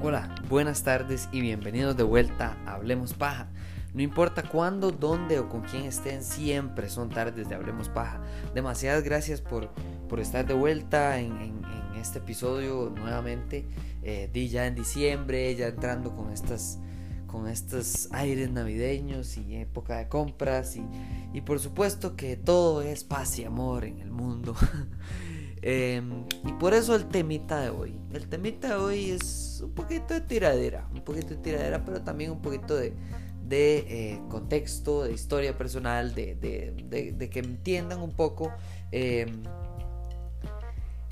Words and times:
Hola, 0.00 0.34
buenas 0.48 0.84
tardes 0.84 1.28
y 1.32 1.42
bienvenidos 1.42 1.94
de 1.98 2.02
vuelta 2.02 2.56
a 2.64 2.74
Hablemos 2.74 3.12
Paja. 3.12 3.48
No 3.92 4.00
importa 4.00 4.42
cuándo, 4.42 4.90
dónde 4.90 5.38
o 5.38 5.50
con 5.50 5.62
quién 5.62 5.84
estén, 5.84 6.22
siempre 6.22 6.88
son 6.88 7.10
tardes 7.10 7.48
de 7.48 7.54
Hablemos 7.54 7.90
Paja. 7.90 8.22
Demasiadas 8.54 9.02
gracias 9.02 9.42
por, 9.42 9.68
por 10.08 10.20
estar 10.20 10.46
de 10.46 10.54
vuelta 10.54 11.18
en, 11.18 11.58
este 12.00 12.20
episodio 12.20 12.92
nuevamente. 12.94 13.66
Eh, 14.02 14.30
di 14.32 14.48
ya 14.48 14.66
en 14.66 14.74
diciembre, 14.74 15.54
ya 15.54 15.68
entrando 15.68 16.14
con 16.14 16.32
estas 16.32 16.78
con 17.26 17.46
estos 17.46 18.08
aires 18.10 18.50
navideños 18.50 19.36
y 19.36 19.56
época 19.56 19.98
de 19.98 20.08
compras 20.08 20.76
y, 20.76 20.84
y 21.34 21.42
por 21.42 21.60
supuesto 21.60 22.16
que 22.16 22.36
todo 22.36 22.80
es 22.80 23.04
paz 23.04 23.38
y 23.38 23.44
amor 23.44 23.84
en 23.84 23.98
el 23.98 24.10
mundo. 24.10 24.56
Em, 25.60 26.24
y 26.46 26.52
por 26.52 26.72
eso 26.72 26.94
el 26.94 27.06
temita 27.06 27.60
de 27.60 27.70
hoy. 27.70 27.98
El 28.12 28.28
temita 28.28 28.68
de 28.68 28.74
hoy 28.76 29.10
es 29.10 29.60
un 29.64 29.72
poquito 29.72 30.14
de 30.14 30.20
tiradera, 30.20 30.88
un 30.94 31.02
poquito 31.02 31.30
de 31.30 31.36
tiradera, 31.36 31.84
pero 31.84 32.00
también 32.02 32.30
un 32.30 32.40
poquito 32.40 32.76
de, 32.76 32.94
de 33.44 33.78
eh, 33.88 34.20
contexto, 34.28 35.04
de 35.04 35.12
historia 35.12 35.58
personal, 35.58 36.14
de, 36.14 36.36
de, 36.36 37.30
que 37.30 37.38
entiendan 37.40 38.00
un 38.00 38.12
poco 38.12 38.52
em, 38.92 39.42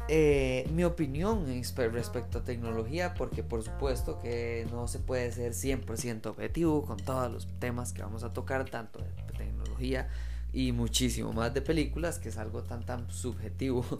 eh, 0.08 0.68
mi 0.72 0.84
opinión 0.84 1.46
respecto 1.92 2.38
a 2.38 2.44
tecnología, 2.44 3.14
porque 3.14 3.42
por 3.42 3.62
supuesto 3.62 4.18
que 4.18 4.66
no 4.70 4.88
se 4.88 4.98
puede 4.98 5.32
ser 5.32 5.52
100% 5.52 6.26
objetivo 6.26 6.84
con 6.84 6.96
todos 6.98 7.30
los 7.30 7.48
temas 7.58 7.92
que 7.92 8.02
vamos 8.02 8.22
a 8.22 8.32
tocar, 8.32 8.64
tanto 8.66 9.00
de 9.00 9.10
tecnología 9.36 10.08
y 10.52 10.72
muchísimo 10.72 11.32
más 11.32 11.52
de 11.52 11.62
películas, 11.62 12.18
que 12.18 12.28
es 12.30 12.38
algo 12.38 12.62
tan 12.62 12.84
tan 12.84 13.10
subjetivo. 13.10 13.84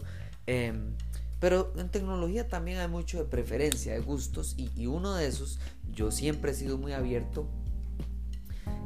Em, 0.49 0.93
pero 1.41 1.73
en 1.75 1.89
tecnología 1.89 2.47
también 2.47 2.77
hay 2.77 2.87
mucho 2.87 3.17
de 3.17 3.25
preferencia, 3.25 3.91
de 3.91 3.99
gustos, 3.99 4.55
y 4.57 4.87
uno 4.87 5.13
de 5.13 5.27
esos, 5.27 5.59
yo 5.91 6.09
siempre 6.09 6.51
he 6.51 6.53
sido 6.53 6.77
muy 6.77 6.93
abierto 6.93 7.49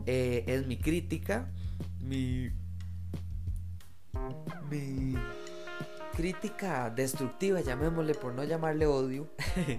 eh, 0.06 0.44
es 0.48 0.66
mi 0.66 0.78
crítica, 0.78 1.52
mi, 2.00 2.50
mi 4.70 5.16
crítica 6.12 6.90
destructiva, 6.90 7.62
llamémosle 7.62 8.14
por 8.16 8.34
no 8.34 8.44
llamarle 8.44 8.86
odio, 8.86 9.28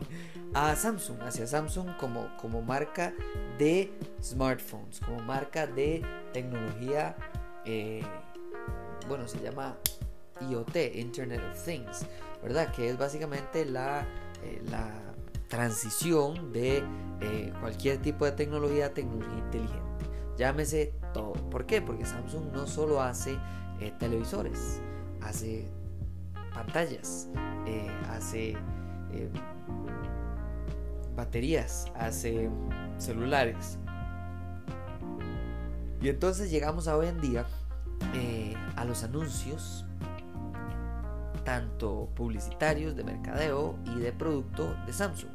a 0.54 0.74
Samsung, 0.74 1.22
hacia 1.22 1.46
Samsung 1.46 1.96
como, 1.98 2.28
como 2.40 2.62
marca 2.62 3.14
de 3.58 3.92
smartphones, 4.22 5.00
como 5.00 5.20
marca 5.20 5.66
de 5.66 6.02
tecnología, 6.32 7.16
eh, 7.64 8.02
bueno, 9.08 9.28
se 9.28 9.38
llama 9.40 9.76
IoT, 10.40 10.76
Internet 10.94 11.40
of 11.50 11.64
Things, 11.64 12.06
¿verdad? 12.42 12.72
Que 12.72 12.90
es 12.90 12.98
básicamente 12.98 13.64
la, 13.64 14.06
eh, 14.42 14.62
la 14.70 14.90
transición 15.48 16.52
de 16.52 16.82
cualquier 17.60 17.98
tipo 17.98 18.24
de 18.24 18.32
tecnología 18.32 18.86
a 18.86 18.94
tecnología 18.94 19.38
inteligente. 19.38 19.92
Llámese 20.36 20.94
todo. 21.12 21.34
¿Por 21.50 21.66
qué? 21.66 21.80
Porque 21.80 22.04
Samsung 22.04 22.52
no 22.52 22.66
solo 22.66 23.00
hace 23.00 23.38
eh, 23.80 23.92
televisores, 23.98 24.80
hace 25.20 25.68
pantallas, 26.54 27.28
eh, 27.66 27.90
hace 28.10 28.50
eh, 29.12 29.30
baterías, 31.14 31.86
hace 31.94 32.50
celulares. 32.98 33.78
Y 36.00 36.08
entonces 36.08 36.50
llegamos 36.50 36.88
a 36.88 36.96
hoy 36.96 37.06
en 37.06 37.20
día 37.20 37.46
a 38.76 38.84
los 38.84 39.04
anuncios, 39.04 39.86
tanto 41.44 42.10
publicitarios, 42.14 42.96
de 42.96 43.04
mercadeo 43.04 43.78
y 43.84 44.00
de 44.00 44.12
producto 44.12 44.74
de 44.86 44.92
Samsung. 44.92 45.30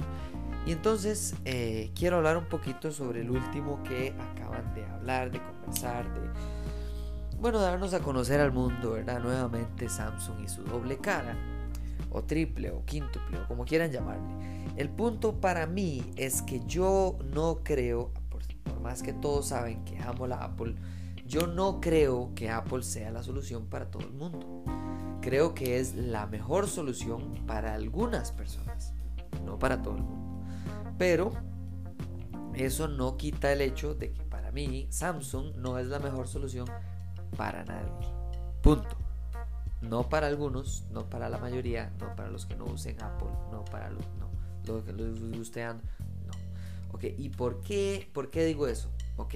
Y 0.67 0.73
entonces 0.73 1.33
eh, 1.45 1.91
quiero 1.95 2.17
hablar 2.17 2.35
un 2.35 2.43
poquito 2.43 2.91
sobre 2.91 3.21
el 3.21 3.31
último 3.31 3.81
que 3.83 4.13
acaban 4.33 4.73
de 4.75 4.85
hablar, 4.85 5.31
de 5.31 5.41
conversar, 5.41 6.13
de, 6.13 6.19
bueno, 7.39 7.59
darnos 7.59 7.93
a 7.93 7.99
conocer 7.99 8.39
al 8.39 8.51
mundo, 8.51 8.91
¿verdad? 8.91 9.21
Nuevamente 9.21 9.89
Samsung 9.89 10.43
y 10.43 10.47
su 10.47 10.63
doble 10.63 10.97
cara, 10.97 11.35
o 12.11 12.23
triple, 12.23 12.71
o 12.71 12.83
quíntuple, 12.83 13.39
o 13.39 13.47
como 13.47 13.65
quieran 13.65 13.91
llamarle. 13.91 14.73
El 14.75 14.89
punto 14.89 15.39
para 15.39 15.67
mí 15.67 16.11
es 16.15 16.41
que 16.41 16.61
yo 16.65 17.17
no 17.33 17.61
creo, 17.63 18.11
por, 18.29 18.41
por 18.63 18.79
más 18.79 19.03
que 19.03 19.13
todos 19.13 19.47
saben 19.47 19.83
que 19.85 19.99
amo 19.99 20.25
la 20.25 20.37
Apple, 20.37 20.75
yo 21.27 21.45
no 21.45 21.81
creo 21.81 22.31
que 22.33 22.49
Apple 22.49 22.83
sea 22.83 23.11
la 23.11 23.21
solución 23.21 23.67
para 23.67 23.91
todo 23.91 24.03
el 24.03 24.13
mundo. 24.13 24.63
Creo 25.21 25.53
que 25.53 25.79
es 25.79 25.93
la 25.93 26.25
mejor 26.25 26.67
solución 26.67 27.45
para 27.45 27.73
algunas 27.73 28.31
personas, 28.31 28.93
no 29.45 29.59
para 29.59 29.81
todo 29.81 29.97
el 29.97 30.03
mundo. 30.03 30.45
Pero 30.97 31.31
eso 32.53 32.87
no 32.87 33.17
quita 33.17 33.51
el 33.51 33.61
hecho 33.61 33.93
de 33.93 34.13
que 34.13 34.23
para 34.23 34.51
mí 34.51 34.87
Samsung 34.89 35.55
no 35.57 35.77
es 35.77 35.87
la 35.87 35.99
mejor 35.99 36.27
solución 36.27 36.67
para 37.35 37.63
nadie. 37.65 37.91
Punto. 38.61 38.95
No 39.81 40.09
para 40.09 40.27
algunos, 40.27 40.85
no 40.91 41.09
para 41.09 41.29
la 41.29 41.37
mayoría, 41.37 41.93
no 41.99 42.15
para 42.15 42.29
los 42.29 42.45
que 42.45 42.55
no 42.55 42.65
usen 42.65 43.01
Apple, 43.01 43.29
no 43.51 43.63
para 43.65 43.89
los 43.91 44.03
no, 44.19 44.29
los 44.65 44.83
que 44.83 44.91
los 44.91 45.19
gustean, 45.37 45.81
no. 46.25 46.33
Ok, 46.93 47.03
¿y 47.17 47.29
por 47.29 47.61
qué, 47.61 48.09
por 48.11 48.31
qué 48.31 48.43
digo 48.43 48.67
eso? 48.67 48.91
Ok, 49.17 49.35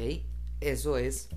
eso 0.59 0.97
es 0.97 1.29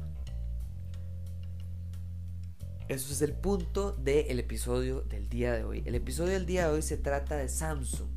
eso 2.87 3.13
es 3.15 3.23
el 3.23 3.33
punto 3.33 3.93
del 3.93 4.39
episodio 4.39 5.01
del 5.03 5.31
día 5.31 5.55
de 5.55 5.65
hoy. 5.65 5.83
El 5.87 5.95
episodio 5.95 6.35
del 6.35 6.45
día 6.45 6.69
de 6.69 6.75
hoy 6.75 6.83
se 6.83 6.99
trata 6.99 7.35
de 7.37 7.49
Samsung 7.49 8.11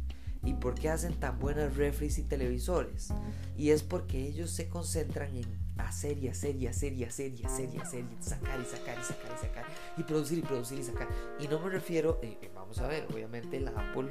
y 0.44 0.56
por 0.56 0.76
qué 0.76 0.90
hacen 0.90 1.14
tan 1.14 1.40
buenas 1.40 1.78
refries 1.78 2.18
y 2.18 2.24
televisores. 2.24 3.14
Y 3.58 3.70
es 3.70 3.84
porque 3.84 4.28
ellos 4.28 4.52
se 4.52 4.68
concentran 4.68 5.34
en 5.36 5.46
hacer 5.80 6.18
y 6.18 6.28
hacer 6.28 6.56
y 6.56 6.68
hacer 6.68 6.94
y 6.94 7.04
hacer 7.04 7.34
y 7.34 7.44
hacer 7.44 7.70
y 7.74 7.78
hacer 7.78 8.06
y 8.06 8.24
sacar 8.24 8.60
y 8.60 8.66
sacar 8.66 8.98
y 9.00 9.04
sacar 9.04 9.32
y 9.36 9.40
sacar 9.40 9.66
y 9.98 10.04
producir 10.04 10.40
y 10.40 10.42
producir 10.42 10.80
y 10.80 10.84
sacar. 10.84 11.08
Y 11.40 11.48
no 11.48 11.60
me 11.60 11.70
refiero, 11.70 12.20
eh, 12.22 12.38
eh, 12.42 12.52
vamos 12.54 12.80
a 12.80 12.88
ver, 12.88 13.08
obviamente 13.14 13.60
la 13.60 13.72
Apple 13.72 14.08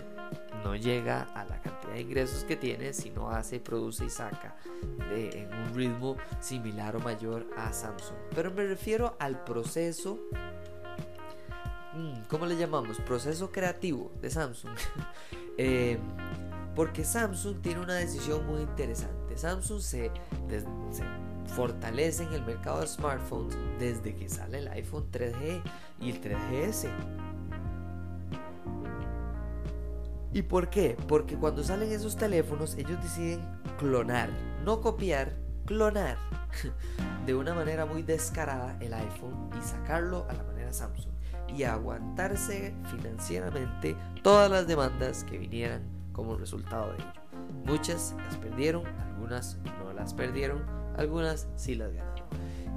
no 0.64 0.76
llega 0.76 1.22
a 1.22 1.44
la 1.44 1.60
cantidad 1.60 1.92
de 1.94 2.00
ingresos 2.00 2.44
que 2.44 2.56
tiene 2.56 2.92
si 2.92 3.10
no 3.10 3.30
hace, 3.30 3.60
produce 3.60 4.04
y 4.04 4.10
saca 4.10 4.56
en 5.10 5.52
un 5.52 5.74
ritmo 5.74 6.16
similar 6.40 6.96
o 6.96 7.00
mayor 7.00 7.46
a 7.56 7.72
Samsung. 7.72 8.16
Pero 8.34 8.50
me 8.50 8.64
refiero 8.64 9.16
al 9.18 9.44
proceso 9.44 10.18
mm, 11.94 12.22
¿cómo 12.28 12.46
le 12.46 12.56
llamamos? 12.56 12.98
Proceso 13.00 13.50
creativo 13.50 14.12
de 14.20 14.30
Samsung. 14.30 14.72
Eh, 15.58 15.98
porque 16.74 17.02
Samsung 17.02 17.62
tiene 17.62 17.80
una 17.80 17.94
decisión 17.94 18.46
muy 18.46 18.60
interesante. 18.60 19.38
Samsung 19.38 19.80
se, 19.80 20.10
fortalece 20.50 21.25
en 21.58 22.32
el 22.32 22.44
mercado 22.44 22.80
de 22.80 22.86
smartphones 22.86 23.56
desde 23.78 24.14
que 24.14 24.28
sale 24.28 24.58
el 24.58 24.68
iPhone 24.68 25.10
3G 25.10 25.62
y 26.00 26.10
el 26.10 26.20
3GS. 26.20 26.90
¿Y 30.32 30.42
por 30.42 30.68
qué? 30.68 30.96
Porque 31.08 31.36
cuando 31.36 31.64
salen 31.64 31.90
esos 31.90 32.16
teléfonos 32.16 32.74
ellos 32.74 33.02
deciden 33.02 33.40
clonar, 33.78 34.28
no 34.64 34.82
copiar, 34.82 35.34
clonar 35.64 36.18
de 37.26 37.34
una 37.34 37.54
manera 37.54 37.86
muy 37.86 38.02
descarada 38.02 38.76
el 38.80 38.92
iPhone 38.92 39.48
y 39.58 39.66
sacarlo 39.66 40.26
a 40.28 40.34
la 40.34 40.42
manera 40.42 40.72
Samsung 40.72 41.14
y 41.48 41.62
aguantarse 41.62 42.74
financieramente 42.90 43.96
todas 44.22 44.50
las 44.50 44.66
demandas 44.66 45.24
que 45.24 45.38
vinieran 45.38 45.82
como 46.12 46.36
resultado 46.36 46.92
de 46.92 46.96
ello. 46.96 47.12
Muchas 47.64 48.14
las 48.26 48.36
perdieron, 48.36 48.84
algunas 48.86 49.56
no 49.82 49.92
las 49.92 50.12
perdieron, 50.12 50.75
algunas 50.96 51.48
sí 51.56 51.74
las 51.74 51.92
ganaron. 51.92 52.26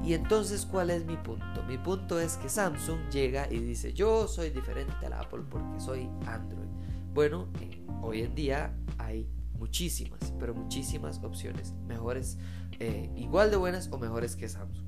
Y 0.03 0.13
entonces, 0.13 0.65
¿cuál 0.65 0.89
es 0.89 1.05
mi 1.05 1.17
punto? 1.17 1.63
Mi 1.67 1.77
punto 1.77 2.19
es 2.19 2.37
que 2.37 2.47
Samsung 2.47 3.09
llega 3.11 3.51
y 3.51 3.59
dice, 3.59 3.93
yo 3.93 4.27
soy 4.27 4.49
diferente 4.49 5.05
a 5.05 5.09
la 5.09 5.19
Apple 5.19 5.43
porque 5.49 5.79
soy 5.79 6.09
Android. 6.25 6.69
Bueno, 7.13 7.47
eh, 7.61 7.83
hoy 8.01 8.21
en 8.21 8.33
día 8.33 8.73
hay 8.97 9.29
muchísimas, 9.57 10.33
pero 10.39 10.53
muchísimas 10.53 11.21
opciones 11.23 11.73
mejores, 11.85 12.37
eh, 12.79 13.09
igual 13.15 13.51
de 13.51 13.57
buenas 13.57 13.89
o 13.91 13.97
mejores 13.97 14.35
que 14.35 14.47
Samsung. 14.47 14.87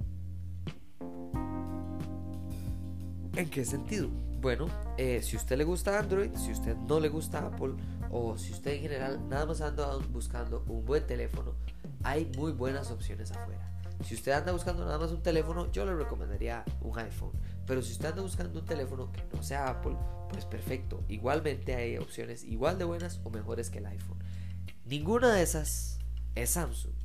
¿En 3.35 3.49
qué 3.49 3.65
sentido? 3.65 4.09
Bueno, 4.41 4.67
eh, 4.97 5.21
si 5.21 5.35
usted 5.35 5.57
le 5.57 5.63
gusta 5.63 5.99
Android, 5.99 6.31
si 6.35 6.51
usted 6.51 6.75
no 6.75 6.99
le 6.99 7.09
gusta 7.09 7.45
Apple 7.45 7.73
o 8.11 8.37
si 8.37 8.51
usted 8.51 8.73
en 8.73 8.81
general 8.81 9.29
nada 9.29 9.45
más 9.45 9.61
anda 9.61 9.95
buscando 10.09 10.63
un 10.67 10.85
buen 10.85 11.07
teléfono, 11.07 11.55
hay 12.03 12.29
muy 12.37 12.51
buenas 12.51 12.91
opciones 12.91 13.31
afuera. 13.31 13.71
Si 14.03 14.15
usted 14.15 14.31
anda 14.33 14.51
buscando 14.51 14.83
nada 14.83 14.97
más 14.97 15.11
un 15.11 15.21
teléfono, 15.21 15.71
yo 15.71 15.85
le 15.85 15.95
recomendaría 15.95 16.65
un 16.81 16.97
iPhone. 16.99 17.31
Pero 17.65 17.81
si 17.81 17.93
usted 17.93 18.09
anda 18.09 18.21
buscando 18.21 18.59
un 18.59 18.65
teléfono 18.65 19.11
que 19.11 19.23
no 19.33 19.43
sea 19.43 19.69
Apple, 19.69 19.95
pues 20.29 20.45
perfecto. 20.45 21.03
Igualmente 21.07 21.75
hay 21.75 21.97
opciones 21.97 22.43
igual 22.43 22.77
de 22.77 22.83
buenas 22.83 23.21
o 23.23 23.29
mejores 23.29 23.69
que 23.69 23.77
el 23.77 23.85
iPhone. 23.85 24.17
Ninguna 24.85 25.33
de 25.33 25.43
esas 25.43 25.99
es 26.35 26.49
Samsung. 26.49 26.95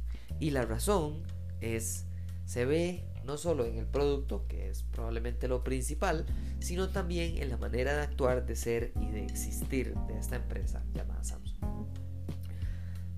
Y 0.41 0.51
la 0.51 0.63
razón 0.63 1.23
es, 1.61 2.07
se 2.47 2.65
ve 2.65 3.05
no 3.27 3.37
solo 3.37 3.65
en 3.65 3.77
el 3.77 3.87
producto, 3.87 4.47
que 4.47 4.69
es 4.69 4.85
probablemente 4.85 5.49
lo 5.49 5.65
principal, 5.65 6.25
sino 6.61 6.89
también 6.89 7.43
en 7.43 7.51
la 7.51 7.57
manera 7.57 7.95
de 7.97 8.03
actuar, 8.03 8.47
de 8.47 8.57
ser 8.57 8.93
y 9.01 9.11
de 9.11 9.25
existir 9.25 9.95
de 10.07 10.19
esta 10.19 10.37
empresa 10.37 10.85
llamada 10.95 11.23
Samsung. 11.25 11.57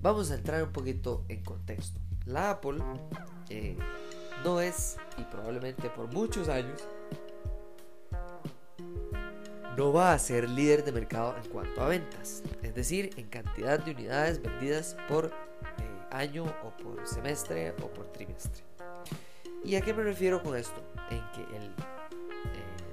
Vamos 0.01 0.31
a 0.31 0.35
entrar 0.35 0.63
un 0.63 0.71
poquito 0.71 1.25
en 1.27 1.43
contexto. 1.43 1.99
La 2.25 2.51
Apple 2.51 2.79
eh, 3.49 3.77
no 4.43 4.61
es, 4.61 4.97
y 5.17 5.23
probablemente 5.23 5.89
por 5.89 6.11
muchos 6.13 6.49
años, 6.49 6.81
no 9.77 9.93
va 9.93 10.13
a 10.13 10.19
ser 10.19 10.49
líder 10.49 10.83
de 10.83 10.91
mercado 10.91 11.35
en 11.41 11.49
cuanto 11.49 11.81
a 11.81 11.87
ventas, 11.87 12.43
es 12.61 12.75
decir, 12.75 13.11
en 13.17 13.27
cantidad 13.27 13.79
de 13.83 13.91
unidades 13.91 14.41
vendidas 14.41 14.97
por 15.07 15.27
eh, 15.27 15.31
año 16.11 16.45
o 16.63 16.75
por 16.83 17.07
semestre 17.07 17.71
o 17.81 17.87
por 17.87 18.11
trimestre. 18.11 18.68
¿Y 19.63 19.75
a 19.75 19.81
qué 19.81 19.93
me 19.93 20.03
refiero 20.03 20.41
con 20.41 20.55
esto? 20.57 20.81
En 21.09 21.21
que 21.31 21.41
eh, 21.41 21.71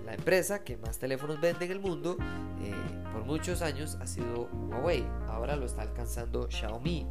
la 0.04 0.14
empresa 0.14 0.62
que 0.64 0.76
más 0.76 0.98
teléfonos 0.98 1.40
vende 1.40 1.64
en 1.64 1.72
el 1.72 1.80
mundo 1.80 2.16
eh, 2.62 2.74
por 3.12 3.24
muchos 3.24 3.62
años 3.62 3.96
ha 4.00 4.06
sido 4.06 4.48
Huawei, 4.70 5.04
ahora 5.28 5.56
lo 5.56 5.66
está 5.66 5.82
alcanzando 5.82 6.48
Xiaomi. 6.50 7.06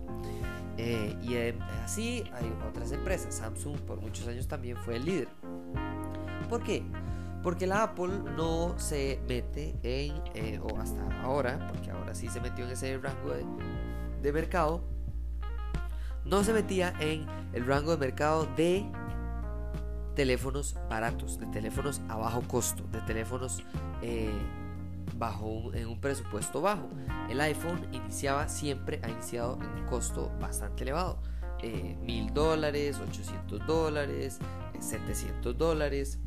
y 0.78 1.36
así 1.84 2.24
hay 2.34 2.52
otras 2.69 2.92
empresas, 2.92 3.36
Samsung 3.36 3.80
por 3.81 4.02
muchos 4.02 4.28
años 4.28 4.48
también 4.48 4.78
fue 4.78 4.98
el 4.98 5.06
líder. 5.06 5.28
¿Por 6.50 6.63
qué? 6.63 6.84
Porque 7.44 7.68
la 7.68 7.84
Apple 7.84 8.12
no 8.36 8.74
se 8.80 9.19
mete 9.28 9.75
en, 9.84 10.13
eh, 10.34 10.60
o 10.63 10.80
hasta 10.80 11.22
ahora, 11.22 11.68
porque 11.72 11.92
ahora 11.92 12.16
sí 12.16 12.28
se 12.28 12.40
metió 12.42 12.66
en 12.66 12.72
ese 12.72 12.98
rango 12.98 13.34
de, 14.22 14.34
mercado, 14.34 14.84
no 16.24 16.44
se 16.44 16.54
metía 16.54 16.96
en 17.00 17.28
el 17.54 17.68
rango 17.68 17.92
de 17.92 17.98
mercado 17.98 18.48
de 18.57 18.84
teléfonos 20.16 20.76
baratos, 20.90 21.40
de 21.40 21.46
teléfonos 21.48 22.02
a 22.08 22.16
bajo 22.16 22.42
costo, 22.42 22.84
de 22.92 23.02
teléfonos 23.02 23.64
eh, 24.02 24.32
bajo 25.18 25.74
en 25.74 25.88
un 25.88 26.00
presupuesto 26.00 26.62
bajo. 26.62 26.90
El 27.30 27.40
iPhone 27.42 27.88
iniciaba 27.92 28.48
siempre, 28.48 29.00
ha 29.04 29.10
iniciado 29.10 29.60
en 29.62 29.82
un 29.82 29.86
costo 29.86 30.32
bastante 30.40 30.84
elevado. 30.84 31.22
Eh, 31.62 31.98
mil 32.02 32.34
dólares, 32.34 33.00
800 33.00 33.66
dólares, 33.66 34.40
700 34.80 35.58
dólares. 35.58 36.20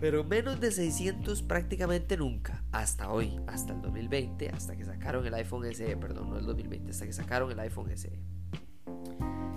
Pero 0.00 0.24
menos 0.24 0.60
de 0.60 0.70
600 0.70 1.42
prácticamente 1.42 2.16
nunca, 2.16 2.62
hasta 2.72 3.10
hoy, 3.10 3.40
hasta 3.46 3.72
el 3.72 3.80
2020, 3.80 4.50
hasta 4.50 4.76
que 4.76 4.84
sacaron 4.84 5.24
el 5.26 5.32
iPhone 5.34 5.64
SE, 5.72 5.96
perdón, 5.96 6.30
no 6.30 6.38
el 6.38 6.44
2020, 6.44 6.90
hasta 6.90 7.06
que 7.06 7.12
sacaron 7.12 7.50
el 7.50 7.58
iPhone 7.60 7.96
SE. 7.96 8.20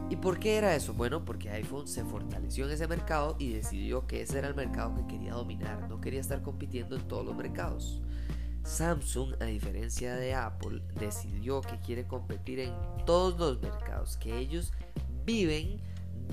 ¿Y 0.10 0.16
por 0.16 0.40
qué 0.40 0.58
era 0.58 0.76
eso? 0.76 0.94
Bueno, 0.94 1.26
porque 1.26 1.50
iPhone 1.50 1.88
se 1.88 2.04
fortaleció 2.04 2.66
en 2.66 2.72
ese 2.72 2.88
mercado 2.88 3.36
y 3.40 3.54
decidió 3.54 4.08
que 4.08 4.22
ese 4.22 4.40
era 4.40 4.48
el 4.48 4.56
mercado 4.56 4.96
que 4.96 5.08
quería 5.08 5.34
dominar, 5.34 5.90
no 5.90 6.00
quería 6.00 6.22
estar 6.22 6.42
compitiendo 6.42 6.96
en 6.96 7.08
todos 7.08 7.26
los 7.26 7.36
mercados. 7.36 8.02
Samsung, 8.64 9.36
a 9.42 9.46
diferencia 9.46 10.16
de 10.16 10.34
Apple, 10.34 10.82
decidió 11.00 11.62
que 11.62 11.80
quiere 11.80 12.06
competir 12.06 12.60
en 12.60 12.74
todos 13.06 13.38
los 13.40 13.62
mercados, 13.62 14.18
que 14.18 14.38
ellos 14.38 14.74
viven 15.26 15.82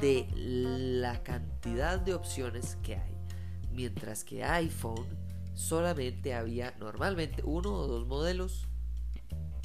de 0.00 0.26
la 0.34 1.22
cantidad 1.22 2.00
de 2.00 2.14
opciones 2.14 2.76
que 2.82 2.96
hay 2.96 3.14
mientras 3.74 4.24
que 4.24 4.44
iPhone 4.44 5.06
solamente 5.54 6.34
había 6.34 6.74
normalmente 6.78 7.42
uno 7.44 7.72
o 7.72 7.86
dos 7.86 8.06
modelos 8.06 8.66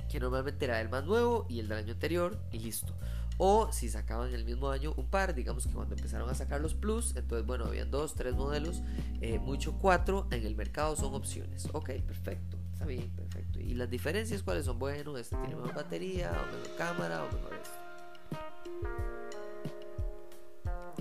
que 0.10 0.20
normalmente 0.20 0.66
era 0.66 0.82
el 0.82 0.90
más 0.90 1.06
nuevo 1.06 1.46
y 1.50 1.60
el 1.60 1.68
del 1.68 1.78
año 1.80 1.94
anterior 1.94 2.40
y 2.52 2.60
listo. 2.60 2.96
O 3.42 3.72
si 3.72 3.88
sacaban 3.88 4.34
el 4.34 4.44
mismo 4.44 4.70
año 4.70 4.94
un 4.98 5.08
par, 5.08 5.34
digamos 5.34 5.66
que 5.66 5.74
cuando 5.74 5.96
empezaron 5.96 6.30
a 6.30 6.36
sacar 6.36 6.60
los 6.60 6.76
Plus, 6.76 7.16
entonces 7.16 7.48
bueno, 7.48 7.66
habían 7.66 7.90
dos, 7.90 8.14
tres 8.14 8.36
modelos, 8.36 8.84
eh, 9.22 9.40
mucho 9.40 9.78
cuatro 9.80 10.28
en 10.32 10.46
el 10.46 10.58
mercado 10.58 10.98
son 10.98 11.16
opciones. 11.16 11.70
Ok, 11.72 11.90
perfecto, 12.06 12.58
está 12.74 12.86
bien, 12.86 13.10
perfecto. 13.16 13.62
¿Y 13.62 13.76
las 13.76 13.90
diferencias 13.90 14.44
cuáles 14.44 14.66
son? 14.66 14.78
Bueno, 14.78 15.18
este 15.18 15.38
tiene 15.38 15.56
mejor 15.56 15.74
batería, 15.74 16.32
o 16.32 16.52
mejor 16.54 16.76
cámara, 16.78 17.24
o 17.24 17.34
mejor 17.34 17.54
esto. 17.54 17.89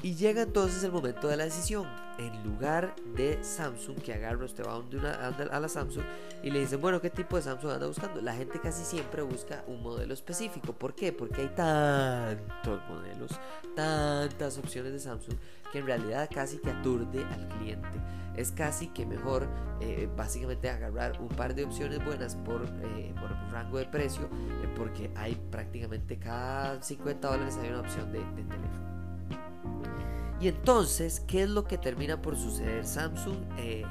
Y 0.03 0.15
llega 0.15 0.43
entonces 0.43 0.83
el 0.85 0.93
momento 0.93 1.29
de 1.29 1.37
la 1.37 1.45
decisión. 1.45 1.87
En 2.19 2.43
lugar 2.43 2.95
de 3.17 3.43
Samsung, 3.43 3.99
que 3.99 4.13
agarra, 4.13 4.45
usted 4.45 4.65
va 4.65 4.77
a 4.77 5.61
la 5.61 5.69
Samsung 5.69 6.05
y 6.43 6.51
le 6.51 6.61
dicen, 6.61 6.81
bueno, 6.81 7.01
¿qué 7.01 7.11
tipo 7.11 7.37
de 7.37 7.43
Samsung 7.43 7.73
anda 7.73 7.87
buscando? 7.87 8.21
La 8.21 8.35
gente 8.35 8.61
casi 8.61 8.85
siempre 8.85 9.23
busca 9.23 9.65
un 9.69 9.83
modelo 9.83 10.15
específico. 10.15 10.73
¿Por 10.73 10.95
qué? 10.95 11.13
Porque 11.13 11.43
hay 11.43 11.49
tantos 11.49 12.81
modelos, 12.89 13.31
tantas 13.77 14.59
opciones 14.59 14.93
de 14.93 14.99
Samsung, 14.99 15.37
que 15.73 15.79
en 15.79 15.87
realidad 15.87 16.29
casi 16.33 16.59
que 16.59 16.71
aturde 16.71 17.25
al 17.25 17.49
cliente. 17.49 18.01
Es 18.37 18.53
casi 18.53 18.89
que 18.89 19.05
mejor, 19.05 19.49
eh, 19.81 20.09
básicamente, 20.17 20.71
agarrar 20.71 21.21
un 21.21 21.29
par 21.29 21.55
de 21.55 21.65
opciones 21.65 22.05
buenas 22.05 22.37
por, 22.37 22.65
eh, 22.65 23.13
por 23.21 23.31
rango 23.53 23.79
de 23.79 23.87
precio, 23.87 24.25
eh, 24.25 24.75
porque 24.77 25.11
hay 25.17 25.35
prácticamente 25.51 26.19
cada 26.19 26.81
50 26.81 27.29
dólares 27.29 27.57
hay 27.61 27.71
una 27.71 27.81
opción 27.81 28.13
de 28.13 28.21
teléfono. 28.21 28.98
Y 30.41 30.49
entonces, 30.49 31.21
¿qué 31.27 31.43
es 31.43 31.49
lo 31.49 31.65
que 31.65 31.79
termina 31.79 32.23
por 32.23 32.37
suceder? 32.37 32.87
Samsung 32.87 33.37
eh, 33.59 33.85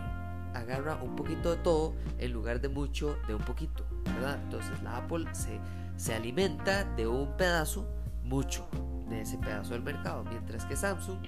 agarra 0.54 0.96
un 1.04 1.16
poquito 1.16 1.52
de 1.52 1.58
todo 1.58 1.94
en 2.18 2.32
lugar 2.32 2.62
de 2.62 2.70
mucho 2.70 3.18
de 3.28 3.36
un 3.36 3.42
poquito, 3.42 3.86
¿verdad? 4.06 4.40
Entonces 4.44 4.82
la 4.82 4.98
Apple 4.98 5.26
se, 5.34 5.60
se 5.98 6.14
alimenta 6.14 6.86
de 6.96 7.06
un 7.06 7.36
pedazo, 7.36 7.86
mucho 8.24 8.68
de 9.10 9.22
ese 9.22 9.38
pedazo 9.38 9.74
del 9.74 9.84
mercado, 9.84 10.24
mientras 10.24 10.66
que 10.66 10.76
Samsung 10.76 11.20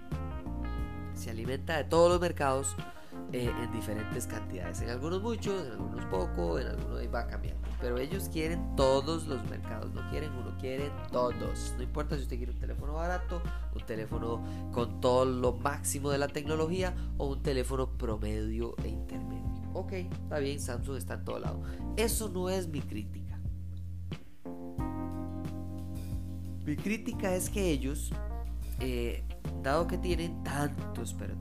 se 1.14 1.30
alimenta 1.30 1.78
de 1.78 1.84
todos 1.84 2.10
los 2.10 2.22
mercados 2.22 2.76
eh, 3.32 3.52
en 3.62 3.72
diferentes 3.72 4.26
cantidades. 4.26 4.82
En 4.82 4.90
algunos 4.90 5.22
muchos, 5.22 5.66
en 5.66 5.74
algunos 5.74 6.06
poco, 6.06 6.60
en 6.60 6.68
algunos 6.68 7.00
va 7.14 7.28
cambiando. 7.28 7.62
Pero 7.80 7.98
ellos 7.98 8.30
quieren 8.30 8.76
todos 8.76 9.28
los 9.28 9.48
mercados, 9.50 9.92
no 9.94 10.08
quieren 10.10 10.32
uno, 10.34 10.56
quieren 10.60 10.92
todos. 11.12 11.74
No 11.78 11.84
importa 11.84 12.16
si 12.16 12.24
usted 12.24 12.38
quiere 12.38 12.52
un 12.52 12.60
teléfono 12.60 12.94
barato, 12.94 13.42
un 13.76 13.86
teléfono 13.86 14.44
con 14.72 15.00
todo 15.00 15.26
lo 15.26 15.54
máximo 15.54 16.10
de 16.10 16.18
la 16.18 16.28
tecnología 16.28 16.94
o 17.18 17.28
un 17.28 17.42
teléfono 17.42 17.98
promedio 17.98 18.76
e 18.84 18.90
intermedio. 18.90 19.70
Ok, 19.74 19.94
está 19.94 20.40
bien, 20.40 20.60
Samsung 20.60 20.98
está 20.98 21.14
en 21.16 21.24
todo 21.26 21.40
lado. 21.40 21.62
Eso 21.96 22.30
no 22.30 22.50
es 22.50 22.68
mi 22.68 22.82
crítica. 22.82 23.40
Mi 26.66 26.76
crítica 26.76 27.36
es 27.36 27.50
que 27.50 27.72
ellos 27.72 28.12
eh, 28.80 29.24
dado 29.64 29.88
que 29.88 29.98
tienen 29.98 30.44
tantos, 30.44 31.16
pero 31.18 31.36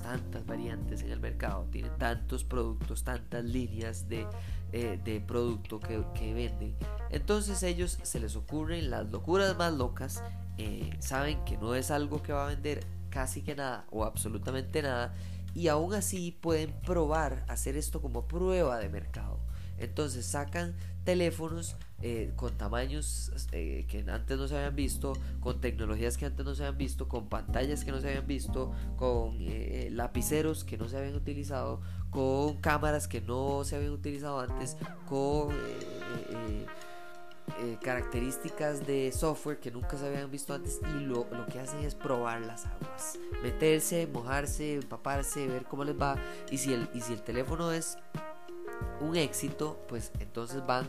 tantas, 0.00 0.46
variantes 0.46 1.02
en 1.02 1.10
el 1.10 1.20
mercado, 1.20 1.66
tienen 1.70 1.96
tantos 1.98 2.44
productos, 2.44 3.04
tantas 3.04 3.44
líneas 3.44 4.08
de, 4.08 4.26
eh, 4.72 5.24
producto 5.26 5.80
que, 5.80 6.34
venden, 6.34 6.74
entonces 7.10 7.62
ellos 7.62 7.98
se 8.02 8.20
les 8.20 8.36
ocurren 8.36 8.90
las 8.90 9.10
locuras 9.10 9.56
más 9.56 9.72
locas, 9.72 10.22
eh, 10.58 10.90
saben 11.00 11.44
que 11.44 11.56
no 11.58 11.74
es 11.74 11.90
algo 11.90 12.22
que 12.22 12.32
va 12.32 12.46
a 12.46 12.48
vender 12.48 12.86
casi 13.10 13.42
que 13.42 13.54
nada 13.54 13.84
o 13.90 14.04
absolutamente 14.04 14.82
nada, 14.82 15.14
y 15.54 15.68
aún 15.68 15.92
así 15.92 16.36
pueden 16.40 16.72
probar 16.86 17.44
hacer 17.48 17.76
esto 17.76 18.00
como 18.00 18.26
prueba 18.26 18.78
de 18.78 18.88
mercado. 18.88 19.38
Entonces 19.78 20.24
sacan 20.26 20.74
teléfonos 21.04 21.76
eh, 22.04 22.32
con 22.34 22.52
tamaños 22.58 23.30
eh, 23.52 23.86
que 23.88 24.04
antes 24.10 24.36
no 24.36 24.48
se 24.48 24.56
habían 24.56 24.74
visto, 24.74 25.12
con 25.40 25.60
tecnologías 25.60 26.18
que 26.18 26.26
antes 26.26 26.44
no 26.44 26.54
se 26.54 26.64
habían 26.64 26.78
visto, 26.78 27.08
con 27.08 27.28
pantallas 27.28 27.84
que 27.84 27.92
no 27.92 28.00
se 28.00 28.08
habían 28.08 28.26
visto, 28.26 28.72
con 28.96 29.36
eh, 29.40 29.88
lapiceros 29.92 30.64
que 30.64 30.76
no 30.76 30.88
se 30.88 30.98
habían 30.98 31.14
utilizado, 31.14 31.80
con 32.10 32.56
cámaras 32.60 33.06
que 33.06 33.20
no 33.20 33.62
se 33.64 33.76
habían 33.76 33.92
utilizado 33.92 34.40
antes, 34.40 34.76
con 35.08 35.54
características 37.80 38.86
de 38.86 39.12
software 39.12 39.60
que 39.60 39.70
nunca 39.70 39.96
se 39.96 40.06
habían 40.06 40.30
visto 40.30 40.54
antes 40.54 40.80
y 40.96 41.00
lo, 41.04 41.26
lo, 41.30 41.46
que 41.46 41.60
hacen 41.60 41.84
es 41.84 41.94
probar 41.94 42.40
las 42.40 42.66
aguas, 42.66 43.18
meterse, 43.42 44.06
mojarse, 44.06 44.74
empaparse, 44.74 45.46
ver 45.46 45.64
cómo 45.64 45.84
les 45.84 46.00
va 46.00 46.16
y 46.50 46.58
si 46.58 46.72
el, 46.72 46.88
y 46.94 47.00
si 47.00 47.12
el 47.12 47.22
teléfono 47.22 47.70
es 47.70 47.98
un 49.00 49.16
éxito, 49.16 49.78
pues 49.88 50.12
entonces 50.20 50.64
van 50.66 50.86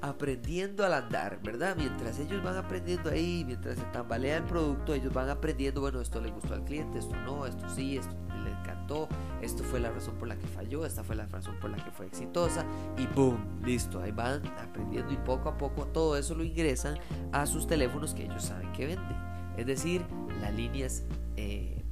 aprendiendo 0.00 0.84
al 0.84 0.94
andar, 0.94 1.40
¿verdad? 1.42 1.76
Mientras 1.76 2.18
ellos 2.18 2.42
van 2.42 2.56
aprendiendo 2.56 3.10
ahí, 3.10 3.44
mientras 3.44 3.78
se 3.78 3.84
tambalea 3.86 4.38
el 4.38 4.44
producto, 4.44 4.94
ellos 4.94 5.12
van 5.12 5.28
aprendiendo, 5.28 5.80
bueno, 5.80 6.00
esto 6.00 6.20
le 6.20 6.30
gustó 6.30 6.54
al 6.54 6.64
cliente, 6.64 6.98
esto 6.98 7.16
no, 7.24 7.46
esto 7.46 7.68
sí, 7.68 7.96
esto 7.96 8.14
le 8.44 8.50
encantó, 8.50 9.08
esto 9.42 9.64
fue 9.64 9.80
la 9.80 9.90
razón 9.90 10.14
por 10.14 10.28
la 10.28 10.36
que 10.36 10.46
falló, 10.46 10.86
esta 10.86 11.02
fue 11.02 11.16
la 11.16 11.26
razón 11.26 11.56
por 11.60 11.70
la 11.70 11.76
que 11.76 11.90
fue 11.90 12.06
exitosa 12.06 12.64
y 12.96 13.06
boom, 13.06 13.60
listo, 13.64 14.00
ahí 14.00 14.12
van 14.12 14.46
aprendiendo 14.58 15.12
y 15.12 15.16
poco 15.16 15.48
a 15.48 15.58
poco 15.58 15.86
todo 15.86 16.16
eso 16.16 16.34
lo 16.34 16.44
ingresan 16.44 16.98
a 17.32 17.46
sus 17.46 17.66
teléfonos 17.66 18.14
que 18.14 18.24
ellos 18.24 18.44
saben 18.44 18.72
que 18.72 18.86
venden. 18.86 19.16
Es 19.56 19.66
decir, 19.66 20.04
las 20.40 20.54
líneas 20.54 21.02
eh, 21.36 21.82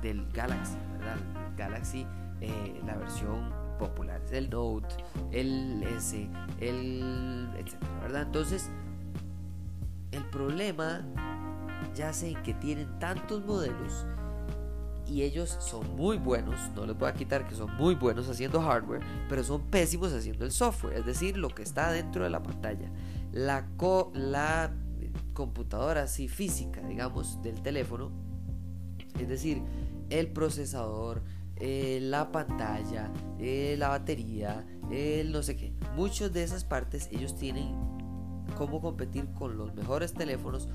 del 0.00 0.26
Galaxy. 0.32 0.78
Galaxy, 1.56 2.06
eh, 2.40 2.80
la 2.84 2.96
versión 2.96 3.52
popular 3.78 4.20
es 4.24 4.32
el 4.32 4.50
Note, 4.50 4.96
el 5.32 5.82
S, 5.82 6.28
el 6.60 7.48
etcétera, 7.56 8.00
¿verdad? 8.02 8.22
Entonces, 8.22 8.70
el 10.12 10.24
problema 10.24 11.04
ya 11.94 12.12
sé 12.12 12.34
que 12.44 12.54
tienen 12.54 12.98
tantos 12.98 13.44
modelos 13.44 14.06
y 15.06 15.22
ellos 15.22 15.56
son 15.60 15.94
muy 15.94 16.18
buenos, 16.18 16.56
no 16.74 16.84
les 16.84 16.98
voy 16.98 17.08
a 17.08 17.14
quitar 17.14 17.46
que 17.46 17.54
son 17.54 17.74
muy 17.76 17.94
buenos 17.94 18.28
haciendo 18.28 18.60
hardware, 18.60 19.00
pero 19.28 19.44
son 19.44 19.62
pésimos 19.62 20.12
haciendo 20.12 20.44
el 20.44 20.50
software, 20.50 20.98
es 20.98 21.06
decir, 21.06 21.36
lo 21.36 21.48
que 21.48 21.62
está 21.62 21.92
dentro 21.92 22.24
de 22.24 22.30
la 22.30 22.42
pantalla. 22.42 22.90
La, 23.32 23.66
la 24.14 24.72
computadora 25.32 26.02
así 26.02 26.28
física, 26.28 26.80
digamos, 26.80 27.40
del 27.42 27.62
teléfono, 27.62 28.10
es 29.18 29.28
decir, 29.28 29.62
el 30.10 30.28
procesador, 30.28 31.22
eh, 31.56 31.98
la 32.02 32.32
pantalla, 32.32 33.12
eh, 33.38 33.76
la 33.78 33.88
batería, 33.88 34.66
el 34.90 35.32
no 35.32 35.42
sé 35.42 35.56
qué. 35.56 35.72
Muchas 35.94 36.32
de 36.32 36.42
esas 36.42 36.64
partes 36.64 37.08
ellos 37.10 37.36
tienen 37.36 37.74
cómo 38.56 38.80
competir 38.80 39.32
con 39.32 39.56
los 39.56 39.74
mejores 39.74 40.14
teléfonos 40.14 40.68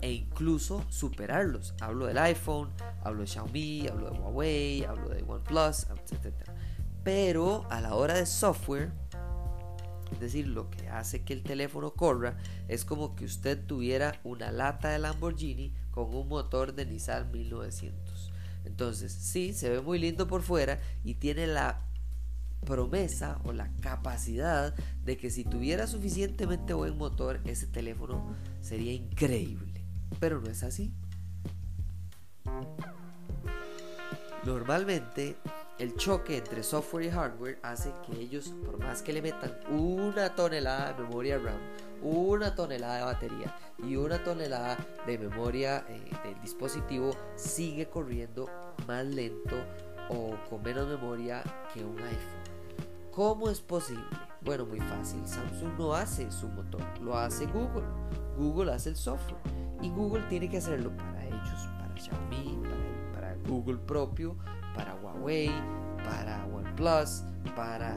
e 0.00 0.12
incluso 0.12 0.84
superarlos. 0.88 1.74
Hablo 1.80 2.06
del 2.06 2.18
iPhone, 2.18 2.70
hablo 3.02 3.22
de 3.22 3.26
Xiaomi, 3.26 3.88
hablo 3.88 4.10
de 4.10 4.18
Huawei, 4.18 4.84
hablo 4.84 5.08
de 5.10 5.22
OnePlus, 5.22 5.86
etc. 5.90 6.34
Pero 7.04 7.66
a 7.70 7.80
la 7.80 7.94
hora 7.94 8.14
de 8.14 8.26
software, 8.26 8.92
es 10.12 10.20
decir, 10.20 10.46
lo 10.48 10.70
que 10.70 10.88
hace 10.88 11.24
que 11.24 11.32
el 11.32 11.42
teléfono 11.42 11.92
corra 11.92 12.36
es 12.68 12.84
como 12.84 13.16
que 13.16 13.24
usted 13.24 13.66
tuviera 13.66 14.18
una 14.24 14.50
lata 14.50 14.90
de 14.90 14.98
Lamborghini 14.98 15.74
con 15.90 16.14
un 16.14 16.28
motor 16.28 16.74
de 16.74 16.86
Nissan 16.86 17.30
1900. 17.30 18.05
Entonces, 18.66 19.12
sí, 19.12 19.52
se 19.52 19.70
ve 19.70 19.80
muy 19.80 19.98
lindo 19.98 20.26
por 20.26 20.42
fuera 20.42 20.80
y 21.04 21.14
tiene 21.14 21.46
la 21.46 21.86
promesa 22.64 23.38
o 23.44 23.52
la 23.52 23.70
capacidad 23.80 24.74
de 25.04 25.16
que 25.16 25.30
si 25.30 25.44
tuviera 25.44 25.86
suficientemente 25.86 26.74
buen 26.74 26.98
motor, 26.98 27.40
ese 27.44 27.68
teléfono 27.68 28.36
sería 28.60 28.92
increíble. 28.92 29.84
Pero 30.18 30.40
no 30.40 30.50
es 30.50 30.62
así. 30.64 30.92
Normalmente 34.44 35.36
el 35.78 35.94
choque 35.96 36.38
entre 36.38 36.62
software 36.62 37.06
y 37.06 37.10
hardware 37.10 37.58
hace 37.62 37.92
que 38.06 38.18
ellos, 38.18 38.54
por 38.64 38.78
más 38.78 39.02
que 39.02 39.12
le 39.12 39.22
metan 39.22 39.52
una 39.68 40.34
tonelada 40.34 40.92
de 40.92 41.02
memoria 41.02 41.38
RAM, 41.38 41.58
una 42.02 42.54
tonelada 42.54 42.98
de 42.98 43.04
batería 43.04 43.54
y 43.78 43.96
una 43.96 44.22
tonelada 44.22 44.76
de 45.06 45.18
memoria 45.18 45.84
eh, 45.88 46.00
del 46.24 46.40
dispositivo, 46.40 47.10
sigue 47.36 47.86
corriendo 47.88 48.48
más 48.86 49.04
lento 49.04 49.56
o 50.08 50.36
con 50.48 50.62
menos 50.62 50.88
memoria 50.88 51.42
que 51.72 51.84
un 51.84 51.98
iPhone. 51.98 52.46
¿Cómo 53.12 53.48
es 53.48 53.60
posible? 53.60 54.04
Bueno, 54.42 54.66
muy 54.66 54.80
fácil. 54.80 55.26
Samsung 55.26 55.78
no 55.78 55.94
hace 55.94 56.30
su 56.30 56.48
motor, 56.48 56.82
lo 57.00 57.16
hace 57.16 57.46
Google. 57.46 57.86
Google 58.36 58.72
hace 58.72 58.90
el 58.90 58.96
software 58.96 59.40
y 59.82 59.90
Google 59.90 60.22
tiene 60.28 60.48
que 60.48 60.58
hacerlo 60.58 60.94
para 60.96 61.24
ellos, 61.24 61.68
para 61.78 61.96
Xiaomi, 61.96 62.62
para 63.14 63.34
Google 63.48 63.78
propio, 63.78 64.36
para 64.74 64.94
Huawei, 64.96 65.50
para 66.04 66.44
OnePlus, 66.46 67.24
para 67.54 67.96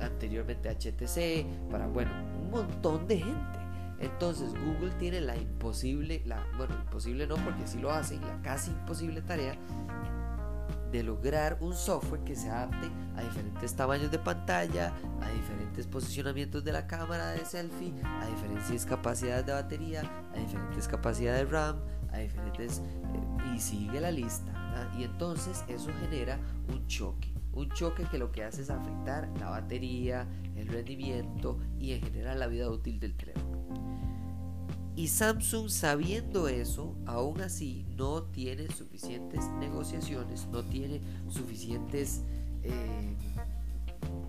anteriormente 0.00 0.68
HTC, 0.70 1.70
para 1.70 1.86
bueno, 1.86 2.10
un 2.42 2.50
montón 2.50 3.06
de 3.06 3.18
gente. 3.18 3.59
Entonces 4.00 4.52
Google 4.64 4.90
tiene 4.98 5.20
la 5.20 5.36
imposible, 5.36 6.22
la, 6.24 6.44
bueno, 6.56 6.74
imposible 6.74 7.26
no 7.26 7.36
porque 7.36 7.66
sí 7.66 7.78
lo 7.78 7.92
hacen, 7.92 8.20
la 8.22 8.40
casi 8.42 8.70
imposible 8.70 9.20
tarea 9.22 9.56
de 10.90 11.02
lograr 11.02 11.58
un 11.60 11.74
software 11.74 12.22
que 12.24 12.34
se 12.34 12.50
adapte 12.50 12.90
a 13.16 13.22
diferentes 13.22 13.74
tamaños 13.74 14.10
de 14.10 14.18
pantalla, 14.18 14.92
a 15.20 15.28
diferentes 15.30 15.86
posicionamientos 15.86 16.64
de 16.64 16.72
la 16.72 16.86
cámara 16.86 17.30
de 17.30 17.44
selfie, 17.44 17.94
a 18.04 18.26
diferentes 18.26 18.84
capacidades 18.86 19.46
de 19.46 19.52
batería, 19.52 20.02
a 20.34 20.38
diferentes 20.38 20.88
capacidades 20.88 21.46
de 21.46 21.52
RAM, 21.52 21.76
a 22.12 22.18
diferentes... 22.18 22.78
Eh, 22.78 23.54
y 23.54 23.60
sigue 23.60 24.00
la 24.00 24.10
lista. 24.10 24.52
Y 24.98 25.04
entonces 25.04 25.64
eso 25.68 25.90
genera 26.00 26.38
un 26.68 26.86
choque. 26.86 27.32
Un 27.52 27.68
choque 27.70 28.04
que 28.04 28.18
lo 28.18 28.30
que 28.30 28.44
hace 28.44 28.62
es 28.62 28.70
afectar 28.70 29.28
la 29.38 29.50
batería, 29.50 30.26
el 30.56 30.68
rendimiento 30.68 31.58
y 31.78 31.92
en 31.92 32.02
general 32.02 32.38
la 32.38 32.46
vida 32.46 32.70
útil 32.70 33.00
del 33.00 33.14
teléfono. 33.16 33.39
Y 35.00 35.08
Samsung 35.08 35.70
sabiendo 35.70 36.46
eso, 36.46 36.94
aún 37.06 37.40
así 37.40 37.86
no 37.96 38.24
tiene 38.24 38.68
suficientes 38.70 39.48
negociaciones, 39.58 40.46
no 40.48 40.62
tiene 40.62 41.00
suficientes, 41.30 42.20
eh, 42.62 43.16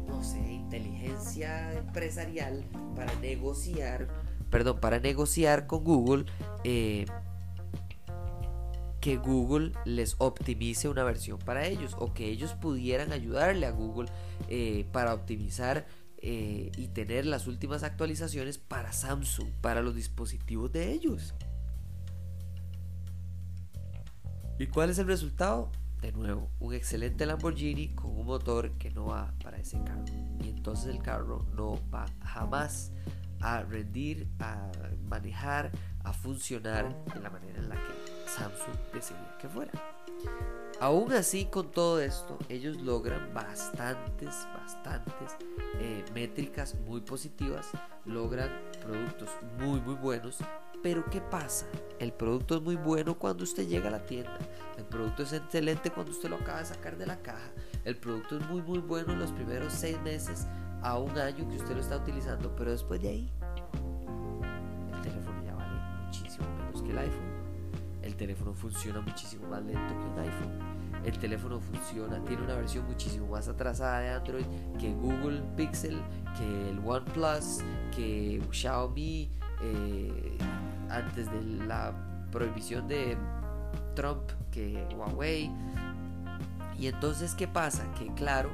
no 0.08 0.24
sé, 0.24 0.40
inteligencia 0.40 1.74
empresarial 1.78 2.63
para 2.96 3.13
negociar, 3.16 4.08
perdón, 4.50 4.80
para 4.80 5.01
negociar 5.01 5.68
con 5.68 5.84
Google 5.84 6.24
eh, 6.63 7.06
que 9.01 9.18
Google 9.18 9.74
les 9.84 10.16
optimice 10.20 10.88
una 10.88 11.04
versión 11.04 11.38
para 11.40 11.68
ellos 11.68 11.98
o 12.00 12.13
que 12.13 12.28
ellos 12.28 12.54
pudieran 12.54 13.12
ayudarle 13.12 13.66
a 13.66 13.72
Google 13.72 14.08
eh, 14.48 14.86
para 14.94 15.13
optimizar 15.13 15.86
eh, 16.24 16.72
y 16.78 16.88
tener 16.90 17.25
las 17.25 17.48
últimas 17.48 17.82
actualizaciones 17.82 18.60
para 18.60 18.94
Samsung, 18.94 19.50
para 19.60 19.82
los 19.82 19.96
dispositivos 19.96 20.72
de 20.72 20.92
ellos. 20.92 21.34
¿Y 24.60 24.68
cuál 24.68 24.92
es 24.92 25.00
el 25.00 25.08
resultado? 25.08 25.72
De 26.00 26.12
nuevo, 26.12 26.51
un 26.60 26.75
excelente 26.75 27.25
Lamborghini 27.25 27.96
con 27.96 28.12
un 28.12 28.28
motor 28.28 28.78
que 28.78 28.92
no 28.92 29.08
va 29.08 29.34
para 29.44 29.58
ese 29.58 29.84
carro. 29.84 30.06
Y 30.44 30.50
entonces 30.50 30.94
el 30.94 31.01
carro 31.01 31.48
no 31.56 31.80
va 31.92 32.06
jamás 32.24 32.92
a 33.40 33.63
rendir, 33.63 34.30
a 34.40 34.72
manejar, 35.10 35.72
a 36.04 36.13
funcionar 36.13 37.04
de 37.16 37.20
la 37.20 37.32
manera 37.32 37.58
en 37.58 37.70
la 37.70 37.75
que 37.75 38.30
Samsung 38.30 38.78
decidía 38.94 39.38
que 39.40 39.50
fuera. 39.50 39.72
Aún 40.82 41.14
así, 41.14 41.46
con 41.46 41.70
todo 41.70 42.02
esto, 42.02 42.40
ellos 42.50 42.82
logran 42.82 43.32
bastantes, 43.36 44.48
bastantes 44.52 45.38
eh, 45.80 46.04
métricas 46.16 46.74
muy 46.74 47.02
positivas, 47.02 47.70
logran 48.04 48.50
productos 48.82 49.30
muy, 49.60 49.80
muy 49.80 49.94
buenos. 49.94 50.40
Pero 50.82 51.06
¿qué 51.12 51.22
pasa? 51.22 51.68
El 52.00 52.12
producto 52.12 52.56
es 52.56 52.64
muy 52.64 52.78
bueno 52.78 53.20
cuando 53.20 53.44
usted 53.44 53.68
llega 53.68 53.90
a 53.90 53.92
la 53.92 54.04
tienda. 54.08 54.40
El 54.76 54.86
producto 54.86 55.22
es 55.22 55.34
excelente 55.34 55.92
cuando 55.92 56.14
usted 56.14 56.30
lo 56.30 56.38
acaba 56.38 56.62
de 56.62 56.66
sacar 56.66 56.98
de 56.98 57.06
la 57.06 57.22
caja. 57.22 57.52
El 57.86 57.98
producto 57.98 58.40
es 58.40 58.50
muy, 58.50 58.64
muy 58.64 58.80
bueno 58.80 59.14
en 59.14 59.20
los 59.20 59.32
primeros 59.32 59.74
seis 59.74 60.02
meses 60.02 60.48
a 60.82 60.98
un 60.98 61.16
año 61.16 61.48
que 61.48 61.58
usted 61.58 61.76
lo 61.76 61.82
está 61.82 61.98
utilizando. 61.98 62.56
Pero 62.56 62.72
después 62.72 63.00
de 63.04 63.10
ahí, 63.10 63.32
el 64.96 65.02
teléfono 65.04 65.44
ya 65.46 65.54
vale 65.54 65.80
muchísimo 66.08 66.48
menos 66.58 66.82
que 66.82 66.90
el 66.90 66.98
iPhone 66.98 67.32
el 68.02 68.16
teléfono 68.16 68.54
funciona 68.54 69.02
muchísimo 69.02 69.48
más 69.48 69.64
lento 69.64 69.94
que 69.94 70.06
un 70.06 70.20
iPhone. 70.20 70.71
El 71.05 71.17
teléfono 71.17 71.60
funciona, 71.60 72.24
tiene 72.24 72.43
una 72.43 72.55
versión 72.55 72.86
muchísimo 72.86 73.27
más 73.27 73.48
atrasada 73.48 74.00
de 74.00 74.10
Android 74.10 74.46
que 74.79 74.93
Google 74.93 75.41
Pixel, 75.55 76.00
que 76.38 76.70
el 76.70 76.79
OnePlus, 76.79 77.60
que 77.96 78.41
Xiaomi, 78.51 79.31
eh, 79.62 80.38
antes 80.89 81.31
de 81.31 81.65
la 81.65 81.93
prohibición 82.31 82.88
de 82.88 83.17
Trump, 83.96 84.29
que 84.51 84.88
Huawei. 84.96 85.51
Y 86.77 86.88
entonces, 86.88 87.34
¿qué 87.36 87.48
pasa? 87.48 87.84
Que 87.93 88.13
claro, 88.13 88.50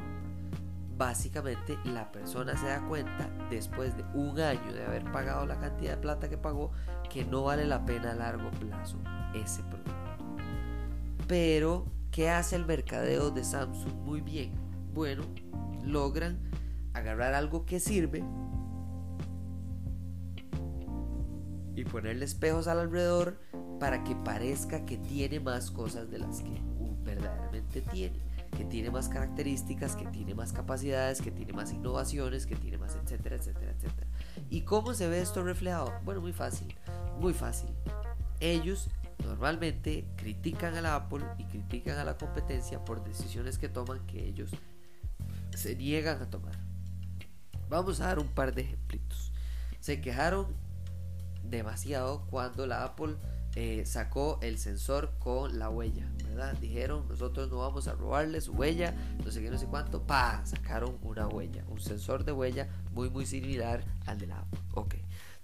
básicamente 0.98 1.78
la 1.86 2.12
persona 2.12 2.58
se 2.58 2.68
da 2.68 2.82
cuenta 2.88 3.30
después 3.50 3.96
de 3.96 4.04
un 4.14 4.40
año 4.40 4.74
de 4.74 4.86
haber 4.86 5.04
pagado 5.12 5.46
la 5.46 5.60
cantidad 5.60 5.92
de 5.92 5.98
plata 5.98 6.28
que 6.28 6.38
pagó 6.38 6.72
que 7.10 7.24
no 7.24 7.44
vale 7.44 7.66
la 7.66 7.86
pena 7.86 8.12
a 8.12 8.16
largo 8.16 8.50
plazo 8.52 8.98
ese 9.34 9.64
producto. 9.64 9.94
Pero, 11.28 11.86
¿qué 12.18 12.32
hace 12.32 12.56
el 12.56 12.66
mercadeo 12.66 13.30
de 13.30 13.44
Samsung 13.44 13.94
muy 13.94 14.22
bien? 14.22 14.52
Bueno, 14.92 15.24
logran 15.84 16.40
agarrar 16.94 17.36
algo 17.36 17.64
que 17.64 17.80
sirve 17.80 18.24
y 21.76 21.86
ponerle 21.86 22.26
espejos 22.26 22.68
al 22.68 22.80
alrededor 22.80 23.40
para 23.80 24.04
que 24.04 24.16
parezca 24.16 24.84
que 24.84 24.98
tiene 24.98 25.40
más 25.40 25.70
cosas 25.70 26.10
de 26.10 26.18
las 26.18 26.42
que 26.42 26.60
verdaderamente 27.04 27.82
tiene, 27.82 28.20
que 28.58 28.66
tiene 28.66 28.90
más 28.90 29.10
características, 29.10 29.96
que 29.96 30.08
tiene 30.08 30.34
más 30.34 30.54
capacidades, 30.54 31.22
que 31.22 31.30
tiene 31.30 31.54
más 31.54 31.72
innovaciones, 31.72 32.48
que 32.48 32.56
tiene 32.56 32.80
más 32.80 32.96
etcétera, 32.96 33.36
etcétera, 33.36 33.74
etcétera. 33.74 34.08
¿Y 34.50 34.62
cómo 34.62 34.96
se 34.96 35.08
ve 35.08 35.22
esto 35.22 35.44
reflejado? 35.44 35.94
Bueno, 36.04 36.22
muy 36.22 36.34
fácil, 36.34 36.76
muy 37.20 37.36
fácil. 37.36 37.70
Ellos 38.40 38.90
normalmente 39.24 40.06
critican 40.16 40.76
a 40.76 40.82
la 40.82 40.96
Apple 40.96 41.26
y 41.38 41.46
critican 41.46 41.98
a 41.98 42.04
la 42.04 42.18
competencia 42.18 42.84
por 42.86 43.04
decisiones 43.04 43.58
que 43.58 43.70
toman 43.70 44.06
que 44.08 44.26
ellos 44.26 44.52
se 45.56 45.76
niegan 45.76 46.22
a 46.22 46.30
tomar. 46.30 46.58
Vamos 47.70 48.00
a 48.00 48.08
dar 48.08 48.20
un 48.20 48.28
par 48.28 48.54
de 48.54 48.62
ejemplitos. 48.62 49.32
Se 49.80 50.02
quejaron 50.02 50.56
demasiado 51.44 52.26
cuando 52.30 52.68
la 52.68 52.84
Apple 52.84 53.16
eh, 53.56 53.86
sacó 53.86 54.38
el 54.42 54.60
sensor 54.60 55.14
con 55.20 55.58
la 55.58 55.70
huella, 55.70 56.08
¿verdad? 56.26 56.54
Dijeron, 56.58 57.08
nosotros 57.08 57.50
no 57.50 57.58
vamos 57.58 57.88
a 57.88 57.94
robarle 57.94 58.40
su 58.40 58.54
huella, 58.54 58.94
no 59.24 59.32
sé 59.32 59.42
qué, 59.42 59.50
no 59.50 59.58
sé 59.58 59.66
cuánto, 59.66 60.04
pa, 60.04 60.46
sacaron 60.46 60.98
una 61.02 61.28
huella, 61.28 61.64
un 61.68 61.80
sensor 61.80 62.24
de 62.24 62.34
huella 62.34 62.68
muy, 62.92 63.10
muy 63.10 63.26
similar 63.26 63.84
al 64.06 64.20
de 64.20 64.28
la 64.28 64.40
Apple. 64.40 64.60
Ok. 64.76 64.96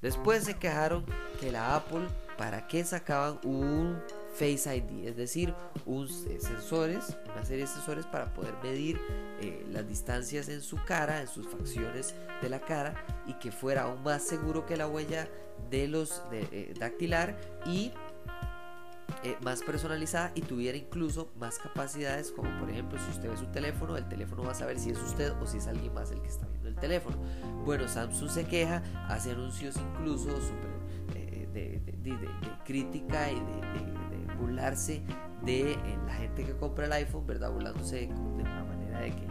Después 0.02 0.44
se 0.44 0.58
quejaron 0.58 1.06
que 1.40 1.52
la 1.52 1.76
Apple, 1.76 2.08
¿para 2.38 2.68
qué 2.68 2.84
sacaban 2.84 3.40
un 3.44 4.02
Face 4.34 4.76
ID? 4.76 5.08
Es 5.08 5.16
decir, 5.16 5.54
un, 5.86 6.06
eh, 6.06 6.40
sensores, 6.40 7.16
una 7.32 7.46
serie 7.46 7.66
de 7.66 7.72
sensores 7.72 8.06
para 8.06 8.34
poder 8.34 8.54
medir 8.64 9.00
eh, 9.42 9.66
las 9.72 9.88
distancias 9.88 10.50
en 10.50 10.62
su 10.62 10.78
cara, 10.86 11.22
en 11.22 11.28
sus 11.28 11.48
facciones 11.48 12.16
de 12.42 12.50
la 12.50 12.60
cara 12.60 12.96
y 13.28 13.34
que 13.36 13.52
fuera 13.52 13.84
aún 13.84 14.02
más 14.04 14.24
seguro 14.24 14.66
que 14.66 14.76
la 14.76 14.88
huella 14.88 15.28
de 15.70 15.88
los 15.88 16.22
de, 16.32 16.48
eh, 16.52 16.74
dactilar 16.80 17.38
y 17.66 17.92
más 19.42 19.62
personalizada 19.62 20.32
y 20.36 20.42
tuviera 20.42 20.78
incluso 20.78 21.32
más 21.38 21.58
capacidades 21.58 22.32
como 22.32 22.50
por 22.60 22.70
ejemplo 22.70 23.00
si 23.00 23.10
usted 23.12 23.30
ve 23.30 23.38
su 23.38 23.46
teléfono 23.46 23.96
el 23.96 24.08
teléfono 24.10 24.44
va 24.44 24.52
a 24.52 24.56
saber 24.56 24.78
si 24.78 24.90
es 24.90 25.00
usted 25.00 25.32
o 25.42 25.48
si 25.48 25.60
es 25.60 25.68
alguien 25.68 25.94
más 25.94 26.12
el 26.12 26.22
que 26.22 26.28
está 26.28 26.46
viendo 26.48 26.68
el 26.68 26.76
teléfono 26.76 27.16
bueno 27.64 27.88
Samsung 27.88 28.30
se 28.30 28.46
queja 28.46 28.84
hace 29.08 29.32
anuncios 29.32 29.78
incluso 29.78 30.30
super, 30.42 30.73
de, 31.54 31.82
crítica 32.66 33.32
y 33.32 33.36
de, 33.36 34.36
burlarse 34.40 35.04
de 35.44 35.78
la 36.06 36.14
gente 36.16 36.44
que 36.44 36.54
compra 36.58 36.86
el 36.86 36.94
iPhone 36.94 37.26
verdad 37.26 37.52
burlándose 37.52 38.08
de 38.08 38.14
una 38.14 38.64
manera 38.64 39.00
de 39.00 39.12
que 39.12 39.26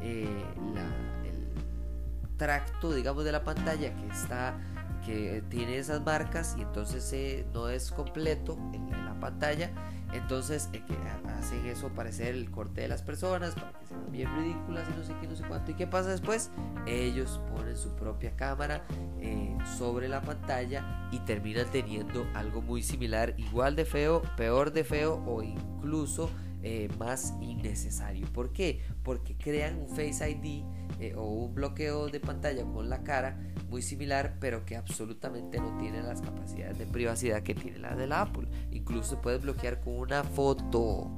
el, 0.00 0.28
el 1.26 2.36
tracto 2.36 2.92
digamos 2.92 3.24
de 3.24 3.32
la 3.32 3.44
pantalla 3.44 3.94
que 3.94 4.06
está 4.06 4.56
que 5.04 5.42
tiene 5.48 5.78
esas 5.78 6.00
marcas 6.02 6.56
y 6.58 6.62
entonces 6.62 7.12
eh, 7.12 7.46
no 7.52 7.68
es 7.68 7.90
completo 7.90 8.58
en, 8.72 8.90
la 8.90 9.14
pantalla 9.20 9.70
entonces 10.12 10.68
eh, 10.72 10.82
que 10.86 10.94
hacen 11.30 11.66
eso 11.66 11.88
parecer 11.88 12.34
el 12.34 12.50
corte 12.50 12.82
de 12.82 12.88
las 12.88 13.02
personas 13.02 13.54
para 13.54 13.72
que 13.72 13.86
sean 13.86 14.12
bien 14.12 14.28
ridículas 14.36 14.86
y 14.92 14.98
no 14.98 15.04
sé 15.04 15.12
qué 15.20 15.26
no 15.26 15.36
sé 15.36 15.44
cuánto. 15.44 15.70
Y 15.70 15.74
qué 15.74 15.86
pasa 15.86 16.10
después 16.10 16.50
ellos 16.86 17.40
ponen 17.54 17.76
su 17.76 17.94
propia 17.96 18.36
cámara 18.36 18.84
eh, 19.20 19.56
sobre 19.78 20.08
la 20.08 20.22
pantalla 20.22 21.08
y 21.10 21.18
terminan 21.20 21.66
teniendo 21.70 22.26
algo 22.34 22.62
muy 22.62 22.82
similar 22.82 23.34
igual 23.38 23.76
de 23.76 23.84
feo 23.84 24.22
peor 24.36 24.72
de 24.72 24.84
feo 24.84 25.22
o 25.26 25.42
incluso 25.42 26.30
más 26.98 27.34
innecesario. 27.42 28.26
¿por 28.32 28.50
qué? 28.54 28.80
porque 29.02 29.36
crean 29.36 29.78
un 29.80 29.88
Face 29.88 30.30
ID 30.30 30.64
o 31.14 31.24
un 31.24 31.54
bloqueo 31.54 32.08
de 32.08 32.20
pantalla 32.20 32.64
con 32.64 32.88
la 32.88 33.02
cara 33.02 33.38
muy 33.74 33.82
similar, 33.82 34.36
pero 34.38 34.64
que 34.64 34.76
absolutamente 34.76 35.58
no 35.58 35.76
tiene 35.78 36.00
las 36.00 36.22
capacidades 36.22 36.78
de 36.78 36.86
privacidad 36.86 37.42
que 37.42 37.56
tiene 37.56 37.80
la 37.80 37.96
de 37.96 38.06
la 38.06 38.20
Apple. 38.20 38.46
Incluso 38.70 39.20
puedes 39.20 39.42
bloquear 39.42 39.80
con 39.80 39.94
una 39.94 40.22
foto, 40.22 41.10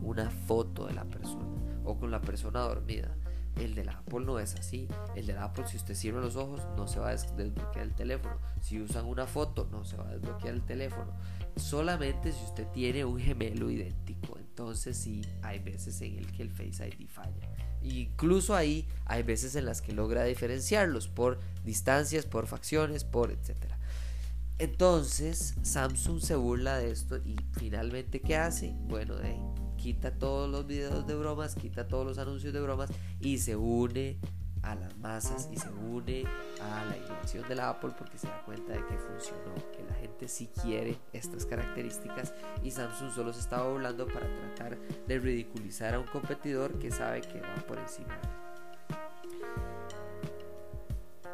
una 0.00 0.30
foto 0.30 0.86
de 0.86 0.94
la 0.94 1.04
persona 1.04 1.44
o 1.82 1.98
con 1.98 2.12
la 2.12 2.20
persona 2.20 2.60
dormida. 2.60 3.16
El 3.56 3.74
de 3.74 3.84
la 3.84 3.94
Apple 3.94 4.20
no 4.20 4.38
es 4.38 4.54
así. 4.54 4.86
El 5.16 5.26
de 5.26 5.32
la 5.32 5.46
Apple, 5.46 5.66
si 5.66 5.76
usted 5.76 5.96
cierra 5.96 6.20
los 6.20 6.36
ojos, 6.36 6.60
no 6.76 6.86
se 6.86 7.00
va 7.00 7.08
a 7.08 7.16
desbloquear 7.16 7.84
el 7.84 7.94
teléfono. 7.96 8.38
Si 8.60 8.80
usan 8.80 9.06
una 9.06 9.26
foto, 9.26 9.66
no 9.72 9.84
se 9.84 9.96
va 9.96 10.06
a 10.06 10.12
desbloquear 10.12 10.54
el 10.54 10.62
teléfono. 10.62 11.12
Solamente 11.56 12.30
si 12.30 12.44
usted 12.44 12.68
tiene 12.68 13.04
un 13.04 13.18
gemelo 13.18 13.68
idéntico. 13.68 14.38
Entonces 14.38 14.96
sí, 14.96 15.22
hay 15.42 15.58
veces 15.58 16.00
en 16.02 16.18
el 16.18 16.30
que 16.30 16.42
el 16.42 16.52
Face 16.52 16.86
ID 16.86 17.08
falla. 17.08 17.50
Incluso 17.84 18.56
ahí 18.56 18.88
hay 19.04 19.22
veces 19.22 19.54
en 19.56 19.66
las 19.66 19.82
que 19.82 19.92
logra 19.92 20.24
diferenciarlos 20.24 21.06
por 21.06 21.38
distancias, 21.64 22.24
por 22.24 22.46
facciones, 22.46 23.04
por 23.04 23.30
etcétera. 23.30 23.78
Entonces 24.58 25.54
Samsung 25.62 26.20
se 26.20 26.34
burla 26.36 26.78
de 26.78 26.90
esto 26.90 27.18
y 27.18 27.36
finalmente 27.52 28.20
¿qué 28.20 28.36
hace? 28.36 28.74
Bueno, 28.88 29.16
quita 29.76 30.12
todos 30.12 30.48
los 30.48 30.66
videos 30.66 31.06
de 31.06 31.14
bromas, 31.14 31.54
quita 31.56 31.86
todos 31.86 32.06
los 32.06 32.18
anuncios 32.18 32.52
de 32.54 32.60
bromas 32.60 32.90
y 33.20 33.38
se 33.38 33.56
une 33.56 34.18
a 34.64 34.74
las 34.74 34.96
masas 34.98 35.48
y 35.52 35.56
se 35.56 35.68
une 35.68 36.24
a 36.60 36.84
la 36.86 36.96
innovación 36.96 37.46
de 37.48 37.54
la 37.54 37.68
Apple 37.68 37.92
porque 37.96 38.18
se 38.18 38.26
da 38.26 38.42
cuenta 38.44 38.72
de 38.72 38.84
que 38.86 38.96
funcionó, 38.98 39.54
que 39.72 39.84
la 39.88 39.94
gente 39.94 40.26
sí 40.28 40.48
quiere 40.62 40.98
estas 41.12 41.44
características 41.46 42.32
y 42.62 42.70
Samsung 42.70 43.12
solo 43.12 43.32
se 43.32 43.40
estaba 43.40 43.68
burlando 43.70 44.06
para 44.06 44.26
tratar 44.26 44.78
de 44.78 45.18
ridiculizar 45.18 45.94
a 45.94 46.00
un 46.00 46.06
competidor 46.06 46.78
que 46.78 46.90
sabe 46.90 47.20
que 47.20 47.40
va 47.40 47.54
por 47.66 47.78
encima. 47.78 48.18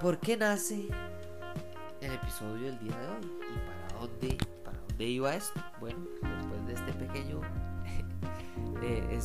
¿Por 0.00 0.18
qué 0.18 0.37
nace 0.37 0.88
el 2.00 2.12
episodio 2.12 2.66
del 2.66 2.78
día 2.78 2.96
de 2.96 3.09
hoy? 3.09 3.33
¿Y 3.54 3.59
para 3.66 4.00
dónde, 4.00 4.38
para 4.64 4.78
dónde 4.78 5.04
iba 5.04 5.35
esto? 5.35 5.61
Bueno, 5.78 5.98
después 6.22 6.66
de 6.66 6.72
este 6.72 6.92
pequeño 6.94 7.40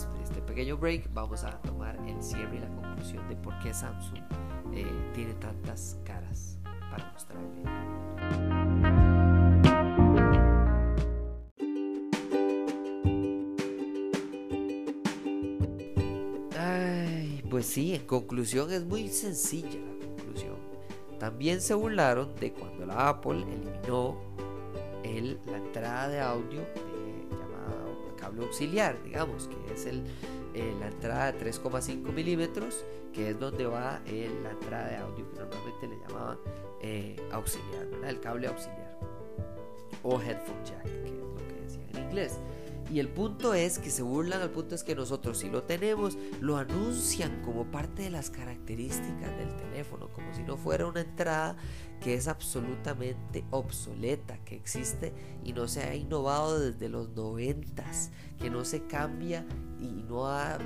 este 0.04 0.42
pequeño 0.42 0.78
break 0.78 1.14
vamos 1.14 1.44
a 1.44 1.52
tomar 1.62 1.98
el 2.08 2.22
cierre 2.22 2.58
y 2.58 2.60
la 2.60 2.68
conclusión 2.68 3.28
de 3.30 3.36
por 3.38 3.58
qué 3.60 3.74
Samsung 3.74 4.20
eh, 4.74 5.12
tiene 5.14 5.34
tantas 5.36 5.98
caras 6.04 6.60
para 6.92 7.12
mostrarle. 7.12 7.64
Ay, 16.58 17.44
pues 17.50 17.66
sí, 17.66 17.96
en 17.96 18.06
conclusión 18.06 18.72
es 18.72 18.86
muy 18.86 19.08
sencilla 19.08 19.80
la 19.80 20.06
conclusión. 20.08 20.56
También 21.20 21.62
se 21.62 21.74
burlaron 21.74 22.36
de 22.36 22.52
cuando 22.52 22.86
la 22.86 23.10
Apple 23.10 23.44
eliminó 23.44 24.18
el, 25.04 25.40
la 25.46 25.58
entrada 25.58 26.10
de 26.10 26.20
audio 26.20 26.62
auxiliar, 28.44 29.02
digamos, 29.04 29.48
que 29.48 29.74
es 29.74 29.86
el, 29.86 30.04
eh, 30.54 30.74
la 30.80 30.88
entrada 30.88 31.32
de 31.32 31.40
3,5 31.40 32.14
milímetros, 32.14 32.84
que 33.14 33.30
es 33.30 33.40
donde 33.40 33.66
va 33.66 34.02
eh, 34.06 34.30
la 34.44 34.52
entrada 34.52 34.90
de 34.90 34.98
audio 34.98 35.30
que 35.32 35.40
normalmente 35.40 35.88
le 35.88 35.98
llamaban 36.00 36.38
eh, 36.82 37.16
auxiliar, 37.32 37.88
el 38.06 38.20
cable 38.20 38.48
auxiliar 38.48 38.98
o 40.04 40.22
headphone 40.22 40.64
jack, 40.64 40.84
que 40.84 41.06
es 41.06 41.12
lo 41.12 41.36
que 41.36 41.62
decían 41.62 41.90
en 41.94 42.04
inglés. 42.04 42.40
Y 42.92 43.00
el 43.00 43.08
punto 43.10 43.54
es 43.56 43.80
que 43.80 43.90
se 43.90 44.04
burlan, 44.04 44.42
al 44.42 44.52
punto 44.52 44.76
es 44.76 44.84
que 44.84 44.96
nosotros 44.96 45.40
si 45.40 45.50
lo 45.50 45.64
tenemos, 45.64 46.18
lo 46.40 46.58
anuncian 46.58 47.42
como 47.42 47.66
parte 47.72 48.04
de 48.04 48.10
las 48.12 48.30
características 48.30 49.36
del 49.38 49.56
teléfono, 49.56 50.10
como 50.10 50.34
si 50.36 50.44
no 50.44 50.56
fuera 50.56 50.86
una 50.86 51.02
entrada 51.02 51.58
que 52.00 52.14
es 52.14 52.28
absolutamente 52.28 53.44
obsoleta, 53.50 54.38
que 54.46 54.56
existe 54.56 55.14
y 55.44 55.54
no 55.54 55.68
se 55.68 55.84
ha 55.84 55.96
innovado 55.96 56.60
desde 56.60 56.90
los 56.90 57.10
noventas, 57.10 58.12
que 58.40 58.52
no 58.52 58.64
se 58.66 58.86
cambia 58.86 59.46
y 59.80 59.88
no 59.88 60.28
ha 60.28 60.60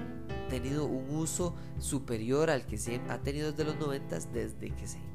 tenido 0.50 0.86
un 0.86 1.16
uso 1.16 1.56
superior 1.78 2.50
al 2.50 2.66
que 2.66 2.78
ha 3.08 3.20
tenido 3.20 3.52
desde 3.52 3.64
los 3.64 3.80
noventas 3.80 4.34
desde 4.34 4.72
que 4.72 4.88
se 4.88 5.09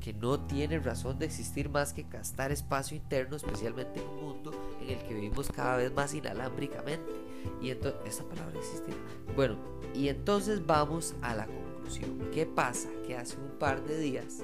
que 0.00 0.12
no 0.12 0.40
tiene 0.40 0.78
razón 0.78 1.18
de 1.18 1.26
existir 1.26 1.68
más 1.68 1.92
que 1.92 2.04
gastar 2.04 2.52
espacio 2.52 2.96
interno, 2.96 3.36
especialmente 3.36 4.00
en 4.00 4.08
un 4.08 4.20
mundo 4.20 4.52
en 4.82 4.90
el 4.90 4.98
que 4.98 5.14
vivimos 5.14 5.50
cada 5.50 5.76
vez 5.76 5.92
más 5.92 6.14
inalámbricamente. 6.14 7.12
Y 7.60 7.70
entonces, 7.70 8.00
esa 8.06 8.24
palabra 8.24 8.58
existe. 8.58 8.92
Bueno, 9.34 9.56
y 9.94 10.08
entonces 10.08 10.64
vamos 10.66 11.14
a 11.22 11.34
la 11.34 11.46
conclusión. 11.46 12.28
¿Qué 12.32 12.46
pasa? 12.46 12.88
Que 13.06 13.16
hace 13.16 13.36
un 13.36 13.58
par 13.58 13.84
de 13.84 13.98
días 13.98 14.42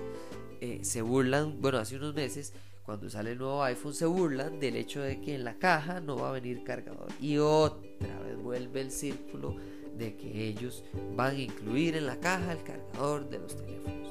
eh, 0.60 0.80
se 0.82 1.02
burlan, 1.02 1.60
bueno, 1.60 1.78
hace 1.78 1.96
unos 1.96 2.14
meses, 2.14 2.52
cuando 2.84 3.10
sale 3.10 3.32
el 3.32 3.38
nuevo 3.38 3.62
iPhone, 3.64 3.94
se 3.94 4.06
burlan 4.06 4.60
del 4.60 4.76
hecho 4.76 5.00
de 5.00 5.20
que 5.20 5.34
en 5.34 5.44
la 5.44 5.58
caja 5.58 6.00
no 6.00 6.16
va 6.16 6.28
a 6.28 6.32
venir 6.32 6.62
cargador. 6.62 7.08
Y 7.20 7.38
otra 7.38 8.20
vez 8.20 8.40
vuelve 8.40 8.80
el 8.80 8.92
círculo 8.92 9.56
de 9.98 10.16
que 10.16 10.46
ellos 10.46 10.84
van 11.16 11.36
a 11.36 11.40
incluir 11.40 11.96
en 11.96 12.06
la 12.06 12.18
caja 12.18 12.52
el 12.52 12.62
cargador 12.62 13.28
de 13.28 13.38
los 13.38 13.56
teléfonos. 13.56 14.01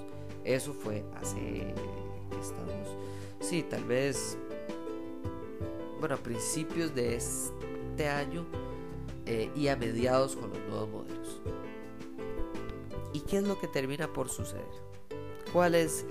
Eso 0.43 0.73
fue 0.73 1.03
hace, 1.15 1.73
estamos, 2.41 2.97
sí, 3.39 3.63
tal 3.63 3.83
vez, 3.83 4.37
bueno, 5.99 6.15
a 6.15 6.17
principios 6.17 6.93
de 6.95 7.15
este 7.15 8.07
año 8.07 8.45
eh, 9.25 9.51
y 9.55 9.67
a 9.67 9.75
mediados 9.75 10.35
con 10.35 10.49
los 10.49 10.59
nuevos 10.67 10.89
modelos. 10.89 11.41
¿Y 13.13 13.19
qué 13.21 13.37
es 13.37 13.43
lo 13.43 13.59
que 13.59 13.67
termina 13.67 14.11
por 14.11 14.29
suceder? 14.29 14.65
¿Cuál 15.53 15.75
es 15.75 16.05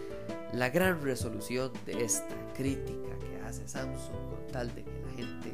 la 0.52 0.68
gran 0.70 1.00
resolución 1.02 1.72
de 1.86 2.04
esta 2.04 2.34
crítica 2.54 3.18
que 3.18 3.40
hace 3.46 3.66
Samsung 3.68 4.28
con 4.30 4.46
tal 4.52 4.74
de 4.74 4.84
que 4.84 4.90
la 4.90 5.12
gente 5.16 5.52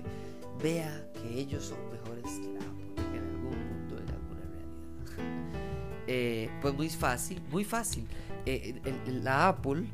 vea 0.63 1.11
que 1.15 1.39
ellos 1.39 1.65
son 1.65 1.79
mejores 1.91 2.25
que 2.25 2.53
la 2.53 2.61
Apple 2.61 3.17
en 3.17 3.25
algún 3.25 3.51
punto, 3.51 4.03
en 4.03 4.09
alguna 4.09 4.41
realidad. 4.41 6.05
Eh, 6.07 6.51
pues 6.63 6.75
muy 6.75 6.89
fácil, 6.89 7.43
muy 7.51 7.65
fácil. 7.65 8.07
Eh, 8.47 8.81
la 9.07 9.49
Apple 9.49 9.87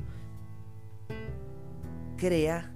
crea 2.17 2.71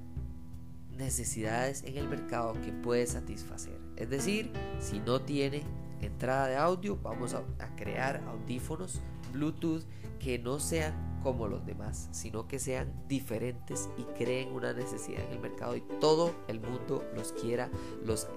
necesidades 0.98 1.84
en 1.84 1.98
el 1.98 2.08
mercado 2.08 2.54
que 2.62 2.72
puede 2.72 3.06
satisfacer. 3.06 3.80
Es 3.96 4.10
decir, 4.10 4.52
si 4.80 5.00
no 5.00 5.22
tiene 5.22 5.64
entrada 6.02 6.48
de 6.48 6.58
audio, 6.58 6.98
vamos 6.98 7.34
a, 7.34 7.44
a 7.60 7.76
crear 7.76 8.24
audífonos 8.28 9.02
Bluetooth 9.32 9.84
que 10.20 10.40
no 10.40 10.60
sean 10.60 11.20
como 11.22 11.48
los 11.48 11.66
demás, 11.66 12.10
sino 12.12 12.48
que 12.48 12.60
sean 12.60 12.92
diferentes 13.08 13.90
y 13.98 14.04
creen 14.18 14.52
una 14.54 14.74
necesidad 14.74 15.24
en 15.26 15.34
el 15.34 15.40
mercado 15.40 15.76
y 15.76 15.82
todo 16.00 16.34
el 16.48 16.60
mundo 16.60 17.04
los 17.16 17.34
quiera, 17.34 17.70
los 18.04 18.28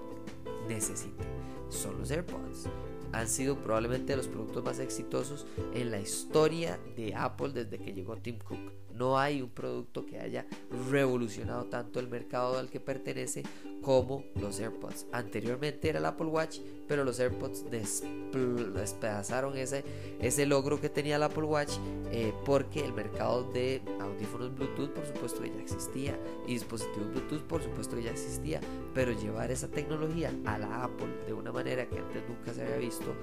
necesite. 0.68 1.24
Son 1.68 1.98
los 1.98 2.10
AirPods. 2.10 2.68
Han 3.12 3.28
sido 3.28 3.56
probablemente 3.56 4.16
los 4.16 4.28
productos 4.28 4.64
más 4.64 4.78
exitosos 4.78 5.46
en 5.74 5.90
la 5.90 6.00
historia 6.00 6.78
de 6.96 7.14
Apple 7.14 7.50
desde 7.50 7.78
que 7.78 7.92
llegó 7.92 8.16
Tim 8.16 8.38
Cook. 8.38 8.72
No 8.94 9.18
hay 9.18 9.42
un 9.42 9.50
producto 9.50 10.06
que 10.06 10.18
haya 10.18 10.46
revolucionado 10.90 11.64
tanto 11.64 12.00
el 12.00 12.08
mercado 12.08 12.58
al 12.58 12.70
que 12.70 12.80
pertenece 12.80 13.42
como 13.82 14.24
los 14.40 14.60
AirPods. 14.60 15.06
Anteriormente 15.12 15.88
era 15.88 15.98
el 15.98 16.06
Apple 16.06 16.26
Watch, 16.26 16.58
pero 16.86 17.04
los 17.04 17.18
AirPods 17.20 17.64
despedazaron 17.70 19.56
ese, 19.56 19.84
ese 20.20 20.46
logro 20.46 20.80
que 20.80 20.88
tenía 20.88 21.16
el 21.16 21.22
Apple 21.22 21.44
Watch 21.44 21.72
eh, 22.12 22.32
porque 22.44 22.84
el 22.84 22.92
mercado 22.92 23.44
de 23.52 23.80
audífonos 24.00 24.54
Bluetooth 24.54 24.90
por 24.90 25.06
supuesto 25.06 25.44
ya 25.44 25.60
existía 25.60 26.18
y 26.46 26.54
dispositivos 26.54 27.10
Bluetooth 27.10 27.42
por 27.42 27.62
supuesto 27.62 27.98
ya 27.98 28.10
existía, 28.10 28.60
pero 28.94 29.12
llevar 29.12 29.50
esa 29.50 29.68
tecnología 29.68 30.32
a 30.44 30.58
la 30.58 30.84
Apple 30.84 31.24
de 31.26 31.32
una 31.32 31.52
manera 31.52 31.88
que 31.88 31.98
antes 31.98 32.22
nunca 32.28 32.52
se 32.52 32.62
había 32.62 32.76
visto 32.76 33.14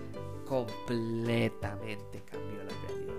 completamente 0.48 2.22
cambió 2.30 2.64
la 2.64 2.72
realidad. 2.88 3.14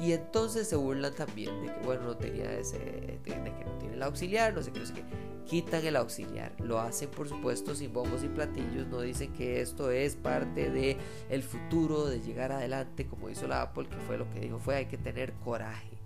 Y 0.00 0.12
entonces 0.12 0.68
se 0.68 0.76
burlan 0.76 1.14
también 1.14 1.60
de 1.64 1.72
que, 1.72 1.80
bueno, 1.84 2.02
no 2.02 2.16
tenía 2.16 2.52
ese, 2.58 2.78
de, 2.78 3.20
que 3.24 3.64
no 3.64 3.78
tiene 3.78 3.94
el 3.94 4.02
auxiliar, 4.02 4.52
no 4.54 4.62
sé 4.62 4.72
qué, 4.72 4.80
no 4.80 4.86
sé 4.86 4.94
qué. 4.94 5.04
Quitan 5.46 5.84
el 5.86 5.96
auxiliar. 5.96 6.52
Lo 6.60 6.80
hacen, 6.80 7.08
por 7.10 7.28
supuesto, 7.28 7.74
sin 7.74 7.92
bombos 7.92 8.24
y 8.24 8.28
platillos. 8.28 8.86
No 8.88 9.00
dicen 9.00 9.32
que 9.32 9.60
esto 9.60 9.90
es 9.90 10.16
parte 10.16 10.70
de 10.70 10.96
futuro, 11.42 12.06
de 12.06 12.20
llegar 12.20 12.52
adelante, 12.52 13.06
como 13.06 13.30
hizo 13.30 13.46
la 13.46 13.62
Apple, 13.62 13.88
que 13.88 13.96
fue 13.96 14.18
lo 14.18 14.28
que 14.30 14.40
dijo, 14.40 14.58
fue 14.58 14.76
hay 14.76 14.86
que 14.86 14.98
tener 14.98 15.32
coraje 15.34 15.96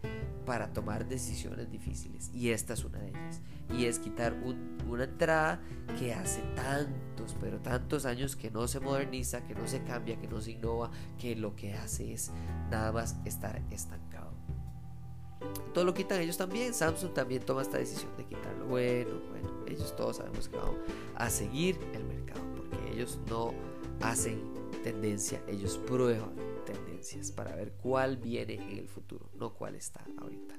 para 0.45 0.73
tomar 0.73 1.07
decisiones 1.09 1.71
difíciles. 1.71 2.31
Y 2.35 2.51
esta 2.51 2.75
es 2.75 2.85
una 2.85 2.99
de 2.99 3.09
ellas. 3.11 3.41
Y 3.73 3.85
es 3.85 3.99
quitar 3.99 4.35
una 4.87 5.05
entrada 5.05 5.61
que 5.99 6.13
hace 6.13 6.43
tantos, 6.57 7.37
pero 7.41 7.61
tantos 7.61 8.05
años 8.05 8.37
que 8.37 8.51
no 8.51 8.67
se 8.67 8.81
moderniza, 8.81 9.47
que 9.47 9.55
no 9.55 9.67
se 9.67 9.83
cambia, 9.85 10.19
que 10.19 10.27
no 10.27 10.41
se 10.41 10.53
innova, 10.53 10.91
que 11.19 11.37
lo 11.37 11.55
que 11.55 11.75
hace 11.75 12.13
es 12.13 12.33
nada 12.71 12.91
más 12.91 13.17
estar 13.25 13.63
estancado. 13.71 14.10
Todo 15.73 15.85
lo 15.85 15.95
quitan 15.95 16.21
ellos 16.21 16.37
también. 16.37 16.75
Samsung 16.75 17.13
también 17.13 17.43
toma 17.43 17.63
esta 17.63 17.79
decisión 17.79 18.11
de 18.17 18.25
quitarlo. 18.25 18.67
Bueno, 18.67 19.21
bueno, 19.31 19.65
ellos 19.67 19.95
todos 19.97 20.17
sabemos 20.17 20.49
que 20.49 20.57
vamos 20.57 20.77
a 21.15 21.31
seguir 21.31 21.79
el 21.95 22.05
mercado 22.05 22.41
porque 22.57 22.77
ellos 22.93 23.19
no 23.29 23.53
hacen 24.01 24.41
tendencia, 24.83 25.43
ellos 25.47 25.79
prueban 25.87 26.35
tendencias 26.65 27.33
para 27.33 27.55
ver 27.55 27.73
cuál 27.83 28.17
viene 28.17 28.55
en 28.55 28.79
el 28.79 28.89
futuro, 28.89 29.29
no 29.35 29.55
cuál 29.55 29.75
está 29.75 30.05
ahorita. 30.19 30.55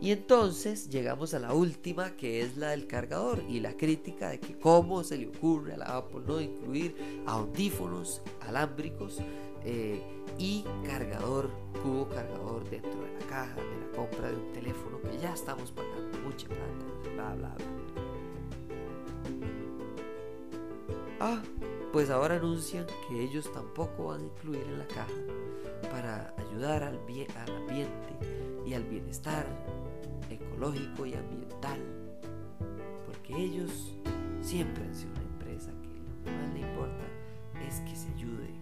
Y 0.00 0.12
entonces 0.12 0.88
llegamos 0.88 1.34
a 1.34 1.38
la 1.38 1.52
última, 1.52 2.16
que 2.16 2.40
es 2.40 2.56
la 2.56 2.70
del 2.70 2.86
cargador 2.86 3.42
y 3.48 3.60
la 3.60 3.76
crítica 3.76 4.30
de 4.30 4.40
que 4.40 4.58
cómo 4.58 5.04
se 5.04 5.18
le 5.18 5.28
ocurre 5.28 5.74
a 5.74 5.76
la 5.76 5.96
Apple 5.96 6.22
no 6.26 6.40
incluir 6.40 7.22
audífonos 7.26 8.22
alámbricos 8.40 9.18
eh, 9.62 10.00
y 10.40 10.64
cargador, 10.86 11.50
cubo 11.82 12.08
cargador 12.08 12.64
dentro 12.70 12.98
de 13.02 13.12
la 13.12 13.26
caja 13.26 13.56
de 13.56 13.78
la 13.78 13.94
compra 13.94 14.30
de 14.30 14.36
un 14.36 14.52
teléfono 14.52 14.98
que 15.02 15.18
ya 15.18 15.34
estamos 15.34 15.70
pagando 15.70 16.18
mucha 16.20 16.48
plata, 16.48 17.14
bla, 17.14 17.34
bla, 17.34 17.54
bla. 17.54 17.66
Ah, 21.20 21.42
pues 21.92 22.08
ahora 22.08 22.36
anuncian 22.36 22.86
que 23.06 23.22
ellos 23.22 23.52
tampoco 23.52 24.06
van 24.06 24.22
a 24.22 24.24
incluir 24.24 24.62
en 24.62 24.78
la 24.78 24.86
caja 24.86 25.12
para 25.90 26.34
ayudar 26.38 26.84
al, 26.84 26.98
al 27.36 27.56
ambiente 27.56 28.16
y 28.64 28.72
al 28.72 28.84
bienestar 28.84 29.44
ecológico 30.30 31.04
y 31.04 31.12
ambiental. 31.12 31.78
Porque 33.04 33.36
ellos 33.36 33.94
siempre 34.40 34.84
han 34.84 34.94
sido 34.94 35.12
una 35.12 35.22
empresa 35.22 35.70
que 35.82 35.88
lo 35.98 36.24
que 36.24 36.30
más 36.30 36.54
le 36.54 36.60
importa 36.60 37.04
es 37.68 37.80
que 37.80 37.94
se 37.94 38.08
ayude 38.14 38.59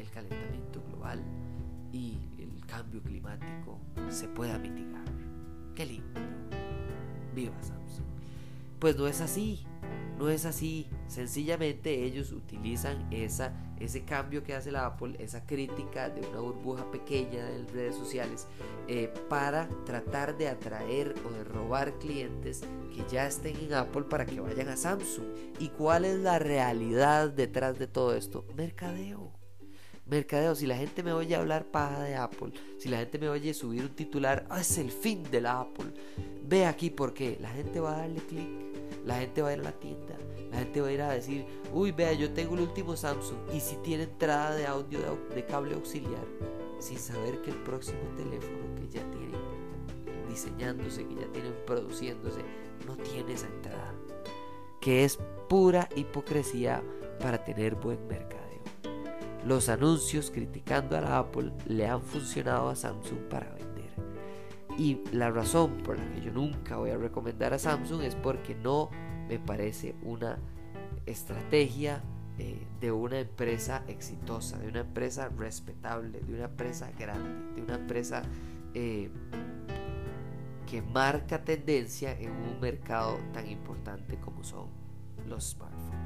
el 0.00 0.10
calentamiento 0.10 0.82
global 0.88 1.22
y 1.92 2.18
el 2.38 2.64
cambio 2.66 3.02
climático 3.02 3.78
se 4.08 4.28
pueda 4.28 4.58
mitigar. 4.58 5.04
Qué 5.74 5.86
lindo. 5.86 6.20
Viva 7.34 7.60
Samsung. 7.62 8.06
Pues 8.78 8.96
no 8.96 9.06
es 9.06 9.20
así. 9.20 9.64
No 10.18 10.28
es 10.28 10.44
así. 10.44 10.86
Sencillamente 11.06 12.04
ellos 12.04 12.32
utilizan 12.32 13.08
esa, 13.10 13.54
ese 13.78 14.04
cambio 14.04 14.42
que 14.42 14.54
hace 14.54 14.70
la 14.70 14.86
Apple, 14.86 15.16
esa 15.18 15.46
crítica 15.46 16.10
de 16.10 16.26
una 16.28 16.40
burbuja 16.40 16.90
pequeña 16.90 17.50
en 17.50 17.66
redes 17.68 17.96
sociales, 17.96 18.46
eh, 18.86 19.12
para 19.28 19.68
tratar 19.86 20.36
de 20.36 20.48
atraer 20.48 21.14
o 21.26 21.32
de 21.32 21.44
robar 21.44 21.98
clientes 21.98 22.62
que 22.94 23.02
ya 23.10 23.26
estén 23.26 23.56
en 23.56 23.74
Apple 23.74 24.02
para 24.02 24.26
que 24.26 24.40
vayan 24.40 24.68
a 24.68 24.76
Samsung. 24.76 25.26
¿Y 25.58 25.68
cuál 25.68 26.04
es 26.04 26.18
la 26.18 26.38
realidad 26.38 27.30
detrás 27.30 27.78
de 27.78 27.86
todo 27.86 28.14
esto? 28.14 28.44
Mercadeo. 28.56 29.39
Mercadeo, 30.10 30.54
si 30.54 30.66
la 30.66 30.76
gente 30.76 31.02
me 31.02 31.12
oye 31.12 31.36
hablar 31.36 31.66
paja 31.70 32.02
de 32.02 32.16
Apple, 32.16 32.52
si 32.78 32.88
la 32.88 32.98
gente 32.98 33.18
me 33.18 33.28
oye 33.28 33.54
subir 33.54 33.82
un 33.82 33.94
titular, 33.94 34.46
ah, 34.50 34.60
es 34.60 34.76
el 34.78 34.90
fin 34.90 35.22
de 35.30 35.40
la 35.40 35.60
Apple, 35.60 35.92
ve 36.42 36.66
aquí 36.66 36.90
porque 36.90 37.38
la 37.40 37.50
gente 37.50 37.80
va 37.80 37.94
a 37.94 37.98
darle 37.98 38.20
clic 38.20 38.70
la 39.04 39.16
gente 39.16 39.42
va 39.42 39.48
a 39.48 39.52
ir 39.54 39.60
a 39.60 39.64
la 39.64 39.72
tienda, 39.72 40.16
la 40.50 40.58
gente 40.58 40.80
va 40.80 40.88
a 40.88 40.92
ir 40.92 41.02
a 41.02 41.10
decir, 41.10 41.46
uy, 41.72 41.90
vea, 41.92 42.12
yo 42.12 42.30
tengo 42.32 42.54
el 42.54 42.60
último 42.60 42.96
Samsung 42.96 43.38
y 43.54 43.60
si 43.60 43.76
tiene 43.76 44.04
entrada 44.04 44.54
de 44.54 44.66
audio 44.66 44.98
de, 45.34 45.46
cable 45.46 45.74
auxiliar, 45.74 46.24
sin 46.78 46.98
saber 46.98 47.40
que 47.42 47.50
el 47.50 47.56
próximo 47.58 48.00
teléfono 48.16 48.74
que 48.76 48.88
ya 48.88 49.02
tienen 49.10 49.40
diseñándose, 50.28 51.06
que 51.06 51.14
ya 51.14 51.26
tienen 51.32 51.54
produciéndose, 51.66 52.40
no 52.86 52.96
tiene 52.96 53.32
esa 53.32 53.46
entrada. 53.46 53.94
Que 54.80 55.04
es 55.04 55.18
pura 55.48 55.88
hipocresía 55.96 56.82
para 57.20 57.42
tener 57.44 57.74
buen 57.74 58.06
mercadeo. 58.06 58.39
Los 59.44 59.68
anuncios 59.68 60.30
criticando 60.30 60.96
a 60.96 61.00
la 61.00 61.18
Apple 61.18 61.52
le 61.66 61.86
han 61.86 62.02
funcionado 62.02 62.68
a 62.68 62.76
Samsung 62.76 63.20
para 63.30 63.48
vender. 63.54 63.90
Y 64.78 65.00
la 65.12 65.30
razón 65.30 65.78
por 65.78 65.98
la 65.98 66.12
que 66.12 66.20
yo 66.20 66.32
nunca 66.32 66.76
voy 66.76 66.90
a 66.90 66.96
recomendar 66.96 67.54
a 67.54 67.58
Samsung 67.58 68.02
es 68.02 68.14
porque 68.14 68.54
no 68.54 68.90
me 69.28 69.38
parece 69.38 69.94
una 70.02 70.38
estrategia 71.06 72.02
eh, 72.38 72.66
de 72.80 72.90
una 72.92 73.18
empresa 73.20 73.84
exitosa, 73.86 74.58
de 74.58 74.68
una 74.68 74.80
empresa 74.80 75.28
respetable, 75.28 76.20
de 76.20 76.34
una 76.34 76.44
empresa 76.44 76.90
grande, 76.98 77.54
de 77.54 77.62
una 77.62 77.74
empresa 77.74 78.22
eh, 78.72 79.10
que 80.66 80.80
marca 80.80 81.44
tendencia 81.44 82.18
en 82.18 82.30
un 82.30 82.60
mercado 82.60 83.18
tan 83.32 83.48
importante 83.50 84.18
como 84.18 84.44
son 84.44 84.68
los 85.26 85.50
smartphones. 85.50 85.99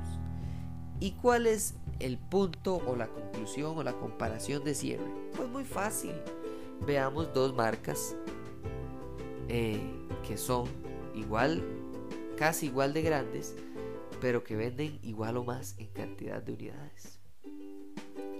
¿Y 1.04 1.10
cuál 1.10 1.46
es 1.46 1.74
el 2.00 2.16
punto 2.16 2.76
o 2.86 2.96
la 2.96 3.08
conclusión 3.08 3.76
o 3.76 3.82
la 3.82 3.92
comparación 3.92 4.64
de 4.64 4.74
cierre? 4.74 5.04
Pues 5.36 5.50
muy 5.50 5.64
fácil. 5.64 6.12
Veamos 6.86 7.34
dos 7.34 7.54
marcas 7.54 8.16
eh, 9.50 9.82
que 10.26 10.38
son 10.38 10.66
igual, 11.14 11.62
casi 12.38 12.68
igual 12.68 12.94
de 12.94 13.02
grandes, 13.02 13.54
pero 14.22 14.44
que 14.44 14.56
venden 14.56 14.98
igual 15.02 15.36
o 15.36 15.44
más 15.44 15.74
en 15.76 15.88
cantidad 15.88 16.42
de 16.42 16.54
unidades. 16.54 17.18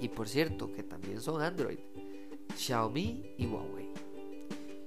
Y 0.01 0.09
por 0.09 0.27
cierto, 0.27 0.73
que 0.73 0.83
también 0.83 1.21
son 1.21 1.43
Android, 1.43 1.81
Xiaomi 2.57 3.35
y 3.37 3.45
Huawei. 3.45 3.91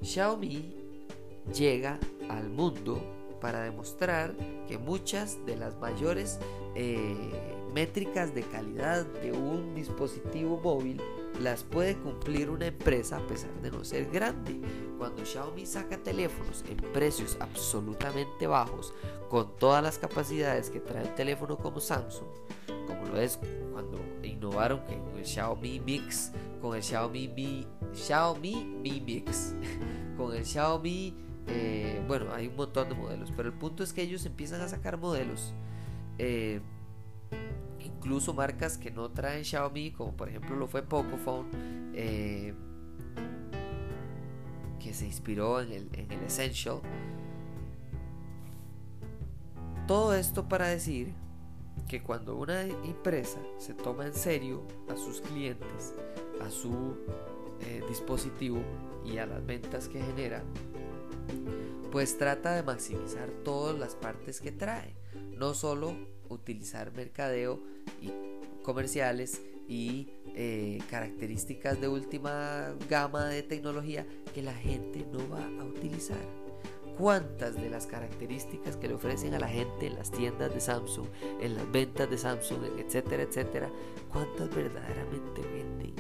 Xiaomi 0.01 0.73
llega 1.55 1.99
al 2.27 2.49
mundo 2.49 2.99
para 3.39 3.61
demostrar 3.61 4.35
que 4.67 4.79
muchas 4.79 5.45
de 5.45 5.57
las 5.57 5.77
mayores 5.77 6.39
eh, 6.73 7.53
métricas 7.77 8.33
de 8.33 8.41
calidad 8.41 9.05
de 9.05 9.31
un 9.31 9.75
dispositivo 9.75 10.59
móvil 10.63 10.99
las 11.43 11.63
puede 11.63 11.95
cumplir 11.95 12.49
una 12.49 12.65
empresa 12.65 13.17
a 13.17 13.27
pesar 13.27 13.53
de 13.61 13.69
no 13.69 13.83
ser 13.83 14.09
grande. 14.09 14.59
Cuando 14.97 15.23
Xiaomi 15.23 15.63
saca 15.67 15.95
teléfonos 15.95 16.65
en 16.67 16.77
precios 16.91 17.37
absolutamente 17.39 18.47
bajos, 18.47 18.95
con 19.29 19.55
todas 19.59 19.83
las 19.83 19.99
capacidades 19.99 20.71
que 20.71 20.79
trae 20.79 21.03
el 21.03 21.13
teléfono 21.13 21.55
como 21.55 21.79
Samsung, 21.79 22.27
como 22.87 23.09
lo 23.09 23.21
es 23.21 23.37
cuando 23.71 23.99
innovaron 24.23 24.79
con 24.79 25.15
el 25.15 25.23
Xiaomi 25.23 25.79
Mix, 25.79 26.31
con 26.59 26.75
el 26.75 26.81
Xiaomi 26.81 27.27
Mi, 27.27 27.67
Xiaomi 27.93 28.55
Mi 28.81 29.01
Mix, 29.01 29.53
con 30.17 30.35
el 30.35 30.43
Xiaomi, 30.43 31.13
eh, 31.45 32.03
bueno, 32.07 32.33
hay 32.33 32.47
un 32.47 32.55
montón 32.55 32.89
de 32.89 32.95
modelos, 32.95 33.31
pero 33.37 33.49
el 33.49 33.55
punto 33.55 33.83
es 33.83 33.93
que 33.93 34.01
ellos 34.01 34.25
empiezan 34.25 34.61
a 34.61 34.67
sacar 34.67 34.97
modelos. 34.97 35.53
Eh, 36.17 36.59
incluso 37.97 38.33
marcas 38.33 38.77
que 38.77 38.91
no 38.91 39.10
traen 39.10 39.43
Xiaomi, 39.43 39.91
como 39.91 40.15
por 40.15 40.29
ejemplo 40.29 40.55
lo 40.55 40.67
fue 40.67 40.83
Pocophone, 40.83 41.49
eh, 41.93 42.53
que 44.79 44.93
se 44.93 45.05
inspiró 45.05 45.62
en 45.62 45.71
el, 45.71 45.89
en 45.93 46.12
el 46.12 46.23
Essential. 46.23 46.79
Todo 49.88 50.13
esto 50.13 50.47
para 50.47 50.67
decir 50.67 51.13
que 51.88 52.03
cuando 52.03 52.36
una 52.36 52.62
empresa 52.62 53.39
se 53.57 53.73
toma 53.73 54.05
en 54.05 54.13
serio 54.13 54.63
a 54.89 54.97
sus 54.97 55.21
clientes, 55.21 55.93
a 56.41 56.49
su 56.49 56.97
eh, 57.62 57.81
dispositivo 57.88 58.62
y 59.05 59.17
a 59.17 59.25
las 59.25 59.45
ventas 59.45 59.88
que 59.88 60.01
genera, 60.01 60.43
pues 61.91 62.17
trata 62.17 62.53
de 62.55 62.63
maximizar 62.63 63.29
todas 63.43 63.77
las 63.77 63.95
partes 63.95 64.41
que 64.41 64.51
trae, 64.51 64.95
no 65.38 65.53
solo 65.53 65.95
utilizar 66.29 66.93
mercadeo 66.93 67.59
y 68.01 68.11
comerciales 68.63 69.41
y 69.67 70.07
eh, 70.35 70.79
características 70.89 71.79
de 71.81 71.87
última 71.87 72.73
gama 72.89 73.25
de 73.25 73.43
tecnología 73.43 74.05
que 74.33 74.41
la 74.41 74.53
gente 74.53 75.05
no 75.11 75.27
va 75.29 75.45
a 75.61 75.65
utilizar. 75.65 76.17
¿Cuántas 76.97 77.55
de 77.55 77.69
las 77.69 77.85
características 77.85 78.75
que 78.75 78.87
le 78.87 78.95
ofrecen 78.95 79.35
a 79.35 79.39
la 79.39 79.47
gente 79.47 79.85
en 79.85 79.95
las 79.95 80.09
tiendas 80.09 80.51
de 80.53 80.59
Samsung, 80.59 81.07
en 81.41 81.55
las 81.55 81.71
ventas 81.71 82.09
de 82.09 82.17
Samsung, 82.17 82.79
etcétera, 82.79 83.23
etcétera, 83.23 83.69
cuántas 84.11 84.49
verdaderamente 84.49 85.41
venden 85.41 85.93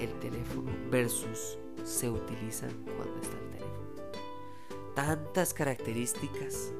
el 0.00 0.12
teléfono 0.20 0.70
versus 0.90 1.58
se 1.84 2.08
utilizan 2.08 2.70
cuando 2.96 3.20
está 3.20 3.36
el 3.36 3.50
teléfono? 3.50 4.94
Tantas 4.94 5.52
características 5.52 6.72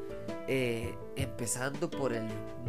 eh, 0.46 0.94
empezando 1.16 1.88
por 1.88 2.12
el 2.12 2.26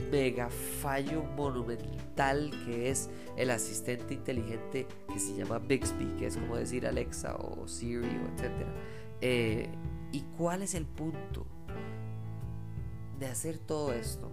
mega 0.10 0.50
fallo 0.50 1.24
monumental 1.24 2.52
que 2.66 2.90
es 2.90 3.10
el 3.36 3.52
asistente 3.52 4.14
inteligente 4.14 4.88
que 5.12 5.20
se 5.20 5.36
llama 5.36 5.60
Bixby, 5.60 6.06
que 6.18 6.28
es 6.28 6.38
como 6.38 6.56
decir 6.56 6.88
Alexa 6.88 7.36
o 7.36 7.68
Siri 7.68 8.08
o 8.08 8.34
etcétera. 8.34 8.74
Eh, 9.20 9.70
¿Y 10.14 10.22
cuál 10.38 10.62
es 10.62 10.74
el 10.74 10.86
punto 10.86 11.46
de 13.20 13.26
hacer 13.26 13.58
todo 13.58 13.92
esto 13.94 14.32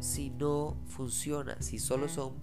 si 0.00 0.30
no 0.30 0.76
funciona, 0.86 1.60
si 1.62 1.78
solo 1.78 2.08
son 2.08 2.34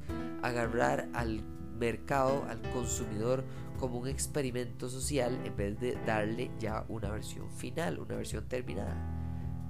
agarrar 0.42 1.10
al 1.14 1.44
mercado, 1.78 2.46
al 2.48 2.62
consumidor 2.72 3.44
como 3.80 4.00
un 4.00 4.08
experimento 4.08 4.88
social 4.88 5.38
en 5.44 5.56
vez 5.58 5.80
de 5.80 5.98
darle 6.06 6.52
ya 6.58 6.86
una 6.88 7.10
versión 7.10 7.52
final, 7.52 8.00
una 8.00 8.16
versión 8.16 8.48
terminada? 8.48 9.21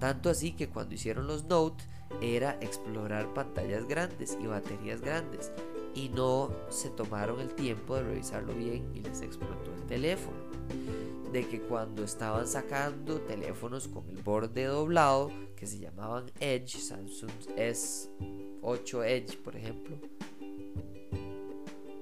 Tanto 0.02 0.32
así 0.32 0.54
que 0.54 0.68
cuando 0.68 0.96
hicieron 0.96 1.28
los 1.28 1.46
Note 1.46 1.84
era 2.22 2.58
explorar 2.60 3.32
pantallas 3.36 3.88
grandes 3.88 4.36
y 4.42 4.48
baterías 4.48 5.00
grandes 5.00 5.52
y 5.94 6.10
no 6.10 6.50
se 6.70 6.90
tomaron 6.90 7.40
el 7.40 7.54
tiempo 7.54 7.96
de 7.96 8.02
revisarlo 8.02 8.56
bien 8.56 8.90
y 8.96 9.02
les 9.02 9.22
explotó 9.22 9.72
el 9.76 9.84
teléfono. 9.84 10.38
De 11.32 11.48
que 11.48 11.62
cuando 11.62 12.04
estaban 12.04 12.48
sacando 12.48 13.22
teléfonos 13.22 13.88
con 13.88 14.10
el 14.10 14.18
borde 14.18 14.66
doblado 14.66 15.30
que 15.56 15.68
se 15.68 15.78
llamaban 15.78 16.32
Edge, 16.40 16.80
Samsung 16.80 17.30
S8 17.56 19.06
Edge 19.06 19.38
por 19.38 19.56
ejemplo, 19.56 19.98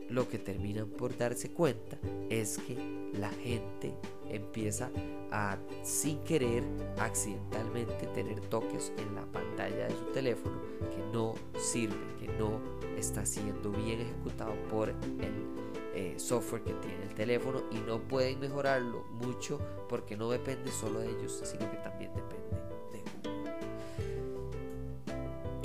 lo 0.07 0.29
que 0.29 0.39
terminan 0.39 0.89
por 0.89 1.17
darse 1.17 1.51
cuenta 1.51 1.97
es 2.29 2.59
que 2.59 2.77
la 3.13 3.29
gente 3.29 3.93
empieza 4.30 4.92
a, 5.32 5.58
sin 5.84 6.20
querer, 6.20 6.63
accidentalmente 6.98 8.08
tener 8.08 8.39
toques 8.42 8.92
en 8.98 9.15
la 9.15 9.26
pantalla 9.26 9.88
de 9.88 9.92
su 9.92 10.06
teléfono 10.13 10.60
que 10.80 11.04
no 11.13 11.34
sirve, 11.58 11.98
que 12.20 12.28
no 12.28 12.60
está 12.98 13.26
siendo 13.26 13.72
bien 13.72 14.02
ejecutado 14.02 14.54
por 14.70 14.89
el 14.89 14.96
eh, 15.94 16.13
software 16.18 16.63
que 16.63 16.74
tiene 16.74 17.04
el 17.04 17.13
teléfono 17.13 17.63
y 17.72 17.78
no 17.80 18.00
pueden 18.00 18.39
mejorarlo 18.39 19.04
mucho 19.12 19.60
porque 19.88 20.15
no 20.15 20.30
depende 20.30 20.72
solo 20.72 21.00
de 21.00 21.10
ellos, 21.10 21.42
sino 21.44 21.70
que 21.72 21.78
también 21.78 22.12
depende 22.13 22.39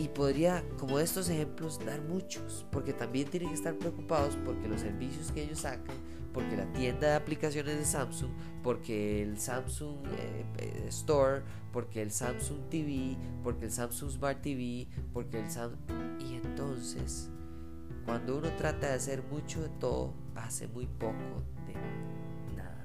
y 0.04 0.08
podría, 0.08 0.62
como 0.78 0.98
estos 0.98 1.30
ejemplos, 1.30 1.78
dar 1.84 2.02
muchos, 2.02 2.66
porque 2.70 2.92
también 2.92 3.28
tienen 3.28 3.48
que 3.48 3.54
estar 3.54 3.74
preocupados 3.74 4.36
porque 4.44 4.68
los 4.68 4.82
servicios 4.82 5.32
que 5.32 5.44
ellos 5.44 5.60
sacan, 5.60 5.96
porque 6.34 6.56
la 6.56 6.66
tienda 6.72 7.06
de 7.08 7.14
aplicaciones 7.14 7.78
de 7.78 7.84
Samsung, 7.84 8.32
porque 8.62 9.22
el 9.22 9.38
Samsung 9.38 9.98
eh, 10.58 10.86
Store, 10.88 11.42
porque 11.72 12.02
el 12.02 12.10
Samsung 12.10 12.68
TV, 12.68 13.16
porque 13.44 13.66
el 13.66 13.70
Samsung 13.70 14.10
Smart 14.10 14.42
TV, 14.42 14.88
porque 15.12 15.38
el 15.38 15.48
Samsung... 15.48 15.78
Y 16.18 16.34
entonces, 16.34 17.30
cuando 18.04 18.36
uno 18.36 18.48
trata 18.56 18.88
de 18.88 18.94
hacer 18.94 19.22
mucho 19.22 19.62
de 19.62 19.68
todo, 19.78 20.12
hace 20.34 20.66
muy 20.66 20.86
poco 20.86 21.44
de 21.68 21.74
nada. 22.56 22.82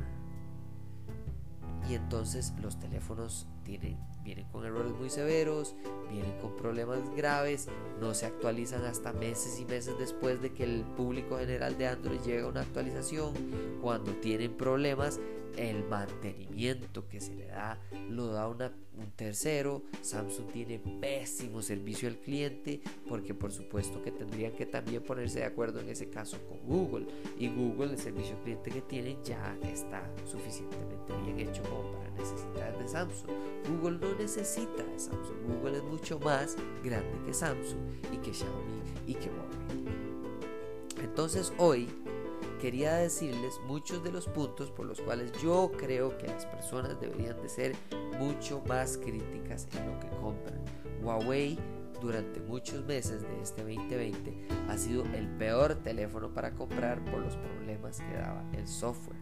Y 1.90 1.96
entonces 1.96 2.54
los 2.62 2.80
teléfonos 2.80 3.48
tienen 3.64 3.98
vienen 4.30 4.46
con 4.52 4.64
errores 4.64 4.92
muy 4.92 5.10
severos, 5.10 5.76
vienen 6.08 6.38
con 6.40 6.56
problemas 6.56 7.00
graves, 7.16 7.68
no 8.00 8.14
se 8.14 8.28
actualizan 8.28 8.86
hasta 8.86 9.12
meses 9.12 9.60
y 9.60 9.66
meses 9.66 9.98
después 9.98 10.40
de 10.40 10.54
que 10.54 10.66
el 10.66 10.84
público 10.96 11.40
general 11.40 11.80
de 11.80 11.88
Android 11.88 12.20
llegue 12.20 12.42
a 12.42 12.48
una 12.48 12.62
actualización. 12.62 13.34
Cuando 13.82 14.12
tienen 14.12 14.56
problemas, 14.56 15.20
el 15.60 15.84
mantenimiento 15.84 17.06
que 17.10 17.20
se 17.20 17.36
le 17.36 17.48
da 17.48 17.78
lo 18.10 18.28
da 18.28 18.48
un 18.48 19.12
tercero. 19.16 19.84
Samsung 20.02 20.48
tiene 20.52 20.80
pésimo 20.80 21.62
servicio 21.62 22.08
al 22.08 22.18
cliente 22.18 22.82
porque 23.08 23.34
por 23.34 23.52
supuesto 23.52 24.02
que 24.02 24.12
tendrían 24.12 24.54
que 24.54 24.66
también 24.66 25.04
ponerse 25.04 25.40
de 25.40 25.46
acuerdo 25.46 25.82
en 25.82 25.90
ese 25.90 26.10
caso 26.10 26.38
con 26.48 26.60
Google. 26.60 27.08
Y 27.38 27.50
Google, 27.50 27.92
el 27.92 27.98
servicio 27.98 28.38
al 28.38 28.44
cliente 28.44 28.72
que 28.72 28.82
tiene 28.82 29.18
ya 29.24 29.58
está 29.64 30.10
suficientemente 30.26 31.14
bien 31.26 31.50
hecho 31.50 31.62
como 31.64 31.92
para 31.92 32.10
necesitar 32.12 32.78
de 32.80 32.88
Samsung. 32.88 33.32
Google 33.68 34.00
no 34.00 34.18
necesita 34.18 34.84
de 34.84 35.00
Samsung. 35.00 35.38
Google 35.46 35.78
es 35.78 35.84
mucho 35.84 36.20
más 36.20 36.56
grande 36.84 37.12
que 37.26 37.34
Samsung 37.34 37.82
y 38.14 38.18
que 38.18 38.34
Xiaomi 38.34 38.80
y 39.08 39.14
que 39.14 39.30
Huawei. 39.30 39.60
Entonces 41.04 41.52
hoy 41.58 41.90
quería 42.60 42.96
decirles 42.96 43.60
muchos 43.66 44.04
de 44.04 44.12
los 44.12 44.28
puntos 44.28 44.70
por 44.70 44.86
los 44.86 45.02
cuales 45.02 45.32
yo 45.42 45.72
creo 45.78 46.18
que 46.18 46.28
las 46.28 46.46
personas 46.46 47.00
deberían 47.00 47.42
de 47.42 47.50
ser 47.50 47.76
mucho 48.20 48.62
más 48.68 48.98
críticas 48.98 49.68
en 49.78 49.92
lo 49.92 50.00
que 50.00 50.10
compran. 50.10 50.60
Huawei 51.02 51.58
durante 52.02 52.40
muchos 52.42 52.86
meses 52.86 53.22
de 53.22 53.42
este 53.42 53.64
2020 53.64 54.48
ha 54.70 54.78
sido 54.78 55.06
el 55.06 55.28
peor 55.38 55.76
teléfono 55.76 56.34
para 56.34 56.54
comprar 56.54 57.04
por 57.06 57.20
los 57.20 57.36
problemas 57.38 58.00
que 58.00 58.14
daba 58.14 58.44
el 58.54 58.68
software. 58.68 59.18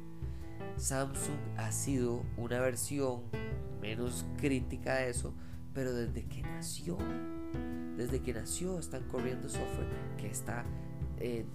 Samsung 0.75 1.37
ha 1.57 1.71
sido 1.71 2.23
una 2.37 2.59
versión 2.59 3.21
menos 3.81 4.25
crítica 4.37 4.93
a 4.93 5.05
eso, 5.05 5.33
pero 5.73 5.93
desde 5.93 6.25
que 6.25 6.41
nació, 6.41 6.97
desde 7.95 8.21
que 8.21 8.33
nació 8.33 8.79
están 8.79 9.03
corriendo 9.07 9.49
software 9.49 9.89
que 10.17 10.27
está 10.27 10.65
eh, 11.19 11.45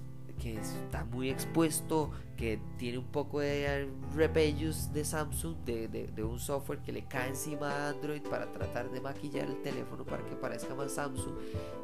que 0.42 0.59
está 0.59 1.05
muy 1.05 1.31
expuesto, 1.31 2.11
que 2.37 2.59
tiene 2.76 2.98
un 2.98 3.07
poco 3.07 3.38
de 3.38 3.88
repellos 4.16 4.92
de 4.92 5.05
Samsung, 5.05 5.57
de, 5.64 5.87
de, 5.88 6.24
un 6.24 6.40
software 6.40 6.81
que 6.81 6.90
le 6.90 7.05
cae 7.05 7.28
encima 7.28 7.70
a 7.70 7.88
Android 7.90 8.22
para 8.22 8.50
tratar 8.50 8.90
de 8.90 9.00
maquillar 9.00 9.46
el 9.48 9.62
teléfono 9.62 10.05
para 10.05 10.24
que 10.24 10.35
parezca 10.35 10.74
más 10.74 10.92
Samsung. 10.92 11.35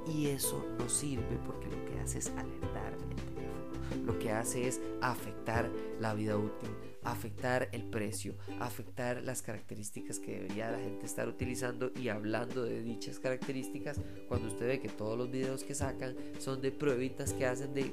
Y 0.09 0.27
eso 0.27 0.67
no 0.77 0.89
sirve 0.89 1.39
porque 1.47 1.69
lo 1.69 1.85
que 1.85 2.01
hace 2.01 2.19
es 2.19 2.31
alertar 2.31 2.95
el 2.95 3.25
teléfono, 3.25 4.05
lo 4.05 4.19
que 4.19 4.33
hace 4.33 4.67
es 4.67 4.81
afectar 5.01 5.71
la 6.01 6.15
vida 6.15 6.37
útil 6.37 6.88
afectar 7.11 7.69
el 7.73 7.85
precio, 7.85 8.35
afectar 8.61 9.23
las 9.23 9.43
características 9.43 10.19
que 10.19 10.33
debería 10.33 10.71
la 10.71 10.79
gente 10.79 11.07
estar 11.07 11.29
utilizando 11.29 11.91
y 11.95 12.09
hablando 12.09 12.65
de 12.65 12.83
dichas 12.83 13.19
características 13.19 14.01
cuando 14.29 14.49
usted 14.49 14.67
ve 14.67 14.81
que 14.81 14.89
todos 14.89 15.17
los 15.17 15.31
videos 15.31 15.65
que 15.65 15.75
sacan 15.75 16.17
son 16.39 16.61
de 16.61 16.71
pruebitas 16.73 17.33
que 17.33 17.47
hacen 17.47 17.73
de, 17.75 17.85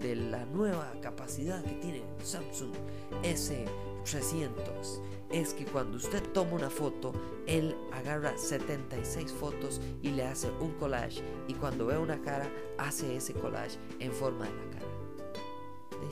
de, 0.00 0.14
la 0.16 0.44
nueva 0.46 0.92
capacidad 1.00 1.64
que 1.64 1.74
tiene 1.74 2.02
Samsung 2.22 2.72
S300 3.22 5.00
es 5.32 5.54
que 5.54 5.64
cuando 5.64 5.96
usted 5.96 6.22
toma 6.32 6.52
una 6.52 6.70
foto, 6.70 7.12
él 7.46 7.74
agarra 7.92 8.38
76 8.38 9.32
fotos 9.32 9.80
y 10.02 10.10
le 10.10 10.24
hace 10.24 10.50
un 10.60 10.72
collage 10.74 11.22
y 11.48 11.54
cuando 11.54 11.86
ve 11.86 11.98
una 11.98 12.20
cara 12.22 12.48
hace 12.78 13.16
ese 13.16 13.32
collage 13.32 13.78
en 13.98 14.12
forma 14.12 14.44
de 14.44 14.52
la 14.52 14.70
cara 14.70 14.73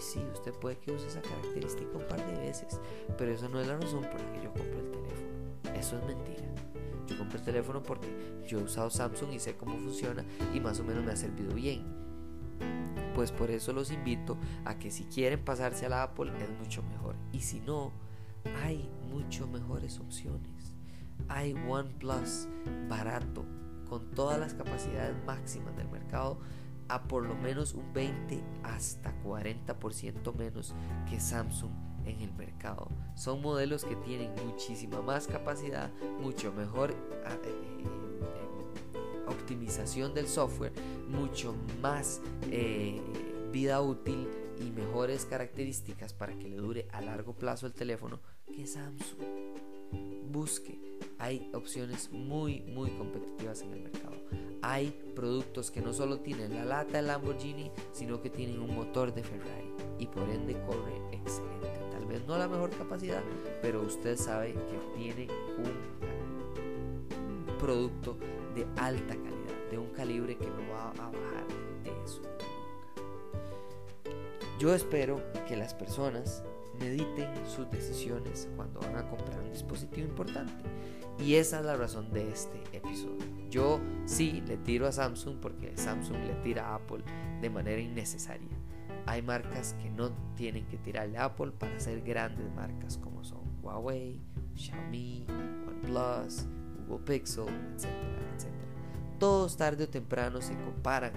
sí, 0.01 0.21
usted 0.33 0.53
puede 0.55 0.79
que 0.79 0.93
use 0.93 1.07
esa 1.07 1.23
característica 1.23 1.97
un 1.97 2.07
par 2.07 2.25
de 2.27 2.39
veces, 2.41 2.81
pero 3.17 3.33
eso 3.33 3.49
no 3.49 3.61
es 3.61 3.67
la 3.67 3.77
razón 3.77 4.03
por 4.03 4.21
la 4.21 4.33
que 4.33 4.43
yo 4.43 4.53
compro 4.53 4.81
el 4.81 4.91
teléfono. 4.91 5.79
Eso 5.79 5.99
es 5.99 6.05
mentira. 6.05 6.49
Yo 7.07 7.19
compro 7.19 7.39
el 7.39 7.45
teléfono 7.45 7.83
porque 7.83 8.09
yo 8.47 8.61
he 8.61 8.63
usado 8.63 8.91
Samsung 8.91 9.33
y 9.33 9.39
sé 9.39 9.57
cómo 9.57 9.77
funciona 9.77 10.25
y 10.55 10.61
más 10.61 10.79
o 10.81 10.85
menos 10.85 11.05
me 11.05 11.13
ha 11.13 11.17
servido 11.17 11.55
bien. 11.55 11.83
Pues 13.15 13.31
por 13.31 13.51
eso 13.51 13.73
los 13.73 13.91
invito 13.91 14.39
a 14.65 14.79
que 14.79 14.91
si 14.91 15.05
quieren 15.05 15.45
pasarse 15.45 15.87
a 15.87 15.89
la 15.89 16.03
Apple 16.05 16.33
es 16.41 16.51
mucho 16.59 16.83
mejor. 16.83 17.15
Y 17.33 17.41
si 17.41 17.61
no, 17.61 17.93
hay 18.63 18.89
mucho 19.11 19.47
mejores 19.47 19.99
opciones. 20.01 20.75
Hay 21.29 21.55
OnePlus 21.69 22.49
barato, 22.89 23.45
con 23.89 24.11
todas 24.11 24.39
las 24.39 24.55
capacidades 24.55 25.15
máximas 25.27 25.77
del 25.77 25.89
mercado 25.89 26.39
a 26.93 27.03
por 27.03 27.25
lo 27.25 27.35
menos 27.35 27.73
un 27.73 27.91
20 27.95 28.39
hasta 28.65 29.15
40% 29.25 30.35
menos 30.35 30.75
que 31.09 31.19
Samsung 31.19 31.71
en 32.05 32.21
el 32.21 32.33
mercado. 32.35 32.89
Son 33.15 33.41
modelos 33.41 33.85
que 33.85 33.97
tienen 33.97 34.31
muchísima 34.45 35.01
más 35.01 35.27
capacidad, 35.27 35.91
mucho 36.21 36.53
mejor 36.53 36.95
ah, 37.25 37.39
eh, 37.45 37.49
eh, 37.81 39.27
optimización 39.27 40.13
del 40.13 40.29
software, 40.29 40.73
mucho 41.09 41.55
más 41.81 42.21
eh, 42.51 43.01
vida 43.53 43.81
útil 43.81 44.29
y 44.61 44.71
mejores 44.71 45.25
características 45.25 46.13
para 46.13 46.39
que 46.39 46.51
le 46.51 46.57
dure 46.57 46.89
a 46.93 47.01
largo 47.01 47.33
plazo 47.33 47.67
el 47.67 47.73
teléfono 47.73 48.21
que 48.55 48.67
Samsung. 48.67 49.19
Busque, 50.31 50.99
hay 51.19 51.51
opciones 51.55 52.11
muy 52.13 52.61
muy 52.63 52.91
competitivas 52.91 53.63
en 53.63 53.73
el 53.73 53.81
mercado. 53.81 54.22
Hay 54.63 54.95
productos 55.15 55.71
que 55.71 55.81
no 55.81 55.93
solo 55.93 56.21
tienen 56.21 56.55
la 56.55 56.65
lata 56.65 56.99
de 56.99 57.03
Lamborghini, 57.03 57.71
sino 57.93 58.23
que 58.23 58.31
tienen 58.31 58.61
un 58.61 58.75
motor 58.75 59.13
de 59.13 59.23
Ferrari 59.23 59.73
y 59.99 60.07
por 60.07 60.29
ende 60.29 60.55
corre 60.67 60.97
excelente. 61.13 61.81
Tal 61.91 62.07
vez 62.07 62.25
no 62.27 62.39
la 62.39 62.49
mejor 62.49 62.71
capacidad, 62.71 63.23
pero 63.61 63.83
usted 63.83 64.17
sabe 64.17 64.55
que 64.55 64.79
tiene 64.97 65.29
un 65.59 66.03
producto 67.59 68.17
de 68.55 68.67
alta 68.77 69.15
calidad, 69.15 69.71
de 69.71 69.79
un 69.79 69.89
calibre 69.89 70.37
que 70.37 70.47
no 70.47 70.73
va 70.73 70.91
a 70.91 71.11
bajar 71.11 71.47
de 71.85 71.91
eso. 72.05 72.23
Yo 74.59 74.75
espero 74.75 75.21
que 75.49 75.57
las 75.57 75.75
personas 75.75 76.45
mediten 76.79 77.29
sus 77.47 77.71
decisiones 77.71 78.49
cuando 78.57 78.81
van 78.81 78.97
a 78.97 79.09
comprar 79.09 79.41
un 79.41 79.51
dispositivo 79.51 80.07
importante. 80.07 80.65
Y 81.19 81.35
esa 81.35 81.61
es 81.61 81.65
la 81.65 81.77
razón 81.77 82.13
de 82.13 82.31
este 82.31 82.63
episodio. 82.73 83.42
Yo 83.53 83.83
sí 84.07 84.43
le 84.47 84.57
tiro 84.57 84.87
a 84.87 84.93
Samsung 84.93 85.37
porque 85.37 85.77
Samsung 85.77 86.17
le 86.27 86.33
tira 86.37 86.69
a 86.69 86.77
Apple 86.77 87.05
de 87.43 87.51
manera 87.51 87.83
innecesaria. 87.83 88.49
Hay 89.05 89.21
marcas 89.21 89.77
que 89.83 89.91
no 89.91 90.11
tienen 90.37 90.67
que 90.69 90.79
tirarle 90.79 91.19
a 91.19 91.27
Apple 91.27 91.53
para 91.53 91.79
ser 91.79 92.01
grandes 92.01 92.51
marcas 92.55 92.97
como 92.97 93.23
son 93.23 93.43
Huawei, 93.63 94.19
Xiaomi, 94.57 95.27
OnePlus, 95.69 96.47
Google 96.89 97.05
Pixel, 97.05 97.49
etcétera, 97.75 98.33
etcétera. 98.35 98.65
Todos 99.19 99.55
tarde 99.59 99.85
o 99.85 99.89
temprano 99.89 100.41
se 100.41 100.57
comparan 100.57 101.13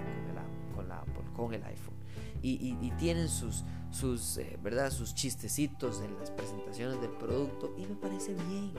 con, 0.74 0.86
la 0.86 0.98
Apple, 0.98 1.24
con 1.34 1.54
el 1.54 1.64
iPhone 1.64 1.96
y, 2.42 2.90
tienen 2.98 3.28
sus, 3.28 3.64
sus, 3.90 4.36
eh, 4.36 4.58
¿verdad? 4.62 4.90
sus 4.90 5.14
chistecitos 5.14 6.02
en 6.02 6.18
las 6.18 6.30
presentaciones 6.30 7.00
del 7.00 7.12
producto 7.12 7.74
y 7.78 7.86
me 7.86 7.94
parece 7.94 8.34
bien. 8.34 8.74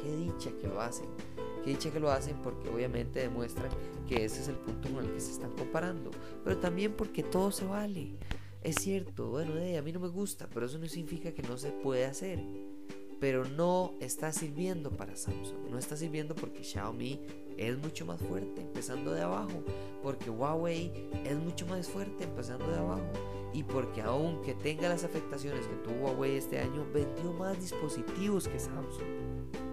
Qué 0.00 0.16
dicha 0.16 0.50
que 0.60 0.68
lo 0.68 0.80
hacen. 0.80 1.08
Qué 1.68 1.74
dicha 1.74 1.90
que 1.90 2.00
lo 2.00 2.10
hacen 2.10 2.34
porque 2.42 2.66
obviamente 2.70 3.20
demuestran 3.20 3.68
que 4.08 4.24
ese 4.24 4.40
es 4.40 4.48
el 4.48 4.54
punto 4.54 4.88
con 4.88 5.04
el 5.04 5.12
que 5.12 5.20
se 5.20 5.32
están 5.32 5.50
comparando. 5.50 6.10
Pero 6.42 6.56
también 6.56 6.94
porque 6.94 7.22
todo 7.22 7.50
se 7.50 7.66
vale. 7.66 8.16
Es 8.62 8.76
cierto, 8.76 9.28
bueno, 9.28 9.52
a 9.52 9.82
mí 9.82 9.92
no 9.92 10.00
me 10.00 10.08
gusta, 10.08 10.48
pero 10.48 10.64
eso 10.64 10.78
no 10.78 10.88
significa 10.88 11.32
que 11.32 11.42
no 11.42 11.58
se 11.58 11.70
puede 11.70 12.06
hacer 12.06 12.40
pero 13.20 13.44
no 13.44 13.94
está 13.98 14.32
sirviendo 14.32 14.92
para 14.92 15.16
Samsung. 15.16 15.70
No 15.72 15.76
está 15.76 15.96
sirviendo 15.96 16.36
porque 16.36 16.62
Xiaomi 16.62 17.18
es 17.56 17.76
mucho 17.76 18.06
más 18.06 18.20
fuerte 18.22 18.60
empezando 18.60 19.12
de 19.12 19.22
abajo, 19.22 19.64
porque 20.04 20.30
Huawei 20.30 20.92
es 21.24 21.36
mucho 21.36 21.66
más 21.66 21.88
fuerte 21.88 22.22
empezando 22.22 22.68
de 22.68 22.78
abajo 22.78 23.10
y 23.52 23.64
porque 23.64 24.02
aunque 24.02 24.54
tenga 24.54 24.88
las 24.88 25.02
afectaciones 25.02 25.66
que 25.66 25.74
tuvo 25.78 26.12
Huawei 26.12 26.36
este 26.36 26.60
año, 26.60 26.86
vendió 26.94 27.32
más 27.32 27.60
dispositivos 27.60 28.46
que 28.46 28.60
Samsung. 28.60 29.67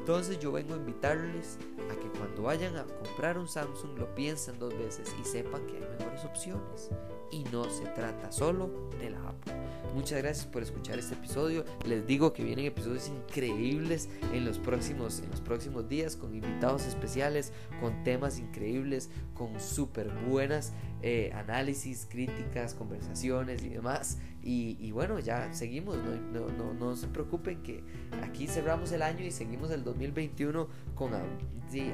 Entonces 0.00 0.38
yo 0.38 0.50
vengo 0.50 0.72
a 0.72 0.78
invitarles 0.78 1.58
a 1.90 1.94
que 1.94 2.08
cuando 2.18 2.44
vayan 2.44 2.74
a 2.78 2.84
comprar 2.84 3.36
un 3.36 3.46
Samsung 3.46 3.98
lo 3.98 4.14
piensen 4.14 4.58
dos 4.58 4.72
veces 4.78 5.14
y 5.20 5.24
sepan 5.26 5.66
que 5.66 5.76
hay 5.76 5.98
mejores 5.98 6.24
opciones. 6.24 6.90
Y 7.30 7.44
no 7.52 7.64
se 7.70 7.84
trata 7.86 8.32
solo 8.32 8.90
de 8.98 9.10
la 9.10 9.28
Apple. 9.28 9.52
Muchas 9.94 10.22
gracias 10.22 10.46
por 10.46 10.62
escuchar 10.62 10.98
este 10.98 11.14
episodio. 11.14 11.64
Les 11.84 12.06
digo 12.06 12.32
que 12.32 12.44
vienen 12.44 12.66
episodios 12.66 13.08
increíbles 13.08 14.08
en 14.32 14.44
los 14.44 14.58
próximos, 14.58 15.20
en 15.20 15.30
los 15.30 15.40
próximos 15.40 15.88
días 15.88 16.14
con 16.16 16.34
invitados 16.34 16.86
especiales, 16.86 17.52
con 17.80 18.04
temas 18.04 18.38
increíbles, 18.38 19.10
con 19.34 19.58
súper 19.60 20.08
buenas 20.28 20.72
eh, 21.02 21.32
análisis, 21.34 22.06
críticas, 22.08 22.74
conversaciones 22.74 23.64
y 23.64 23.70
demás. 23.70 24.18
Y, 24.42 24.90
bueno, 24.92 25.18
ya 25.18 25.52
seguimos, 25.52 25.98
no, 25.98 26.96
se 26.96 27.08
preocupen 27.08 27.62
que 27.62 27.82
aquí 28.22 28.46
cerramos 28.46 28.92
el 28.92 29.02
año 29.02 29.24
y 29.24 29.30
seguimos 29.30 29.70
el 29.70 29.84
2021 29.84 30.68
con 30.94 31.12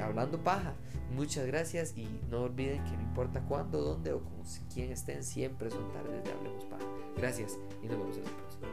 hablando 0.03 0.43
paja. 0.43 0.75
Muchas 1.15 1.47
gracias 1.47 1.97
y 1.97 2.09
no 2.31 2.43
olviden 2.43 2.83
que 2.85 2.97
no 2.97 3.03
importa 3.03 3.41
cuándo, 3.43 3.81
dónde 3.81 4.13
o 4.13 4.36
quien 4.73 4.93
estén 4.93 5.23
siempre 5.25 5.71
son 5.71 5.91
tardes 5.93 6.23
de 6.25 6.33
Hablemos 6.33 6.65
Paja. 6.67 6.85
Gracias 7.17 7.59
y 7.83 7.87
nos 7.87 7.99
vemos 7.99 8.17
en 8.17 8.25
la 8.25 8.31
próxima. 8.31 8.67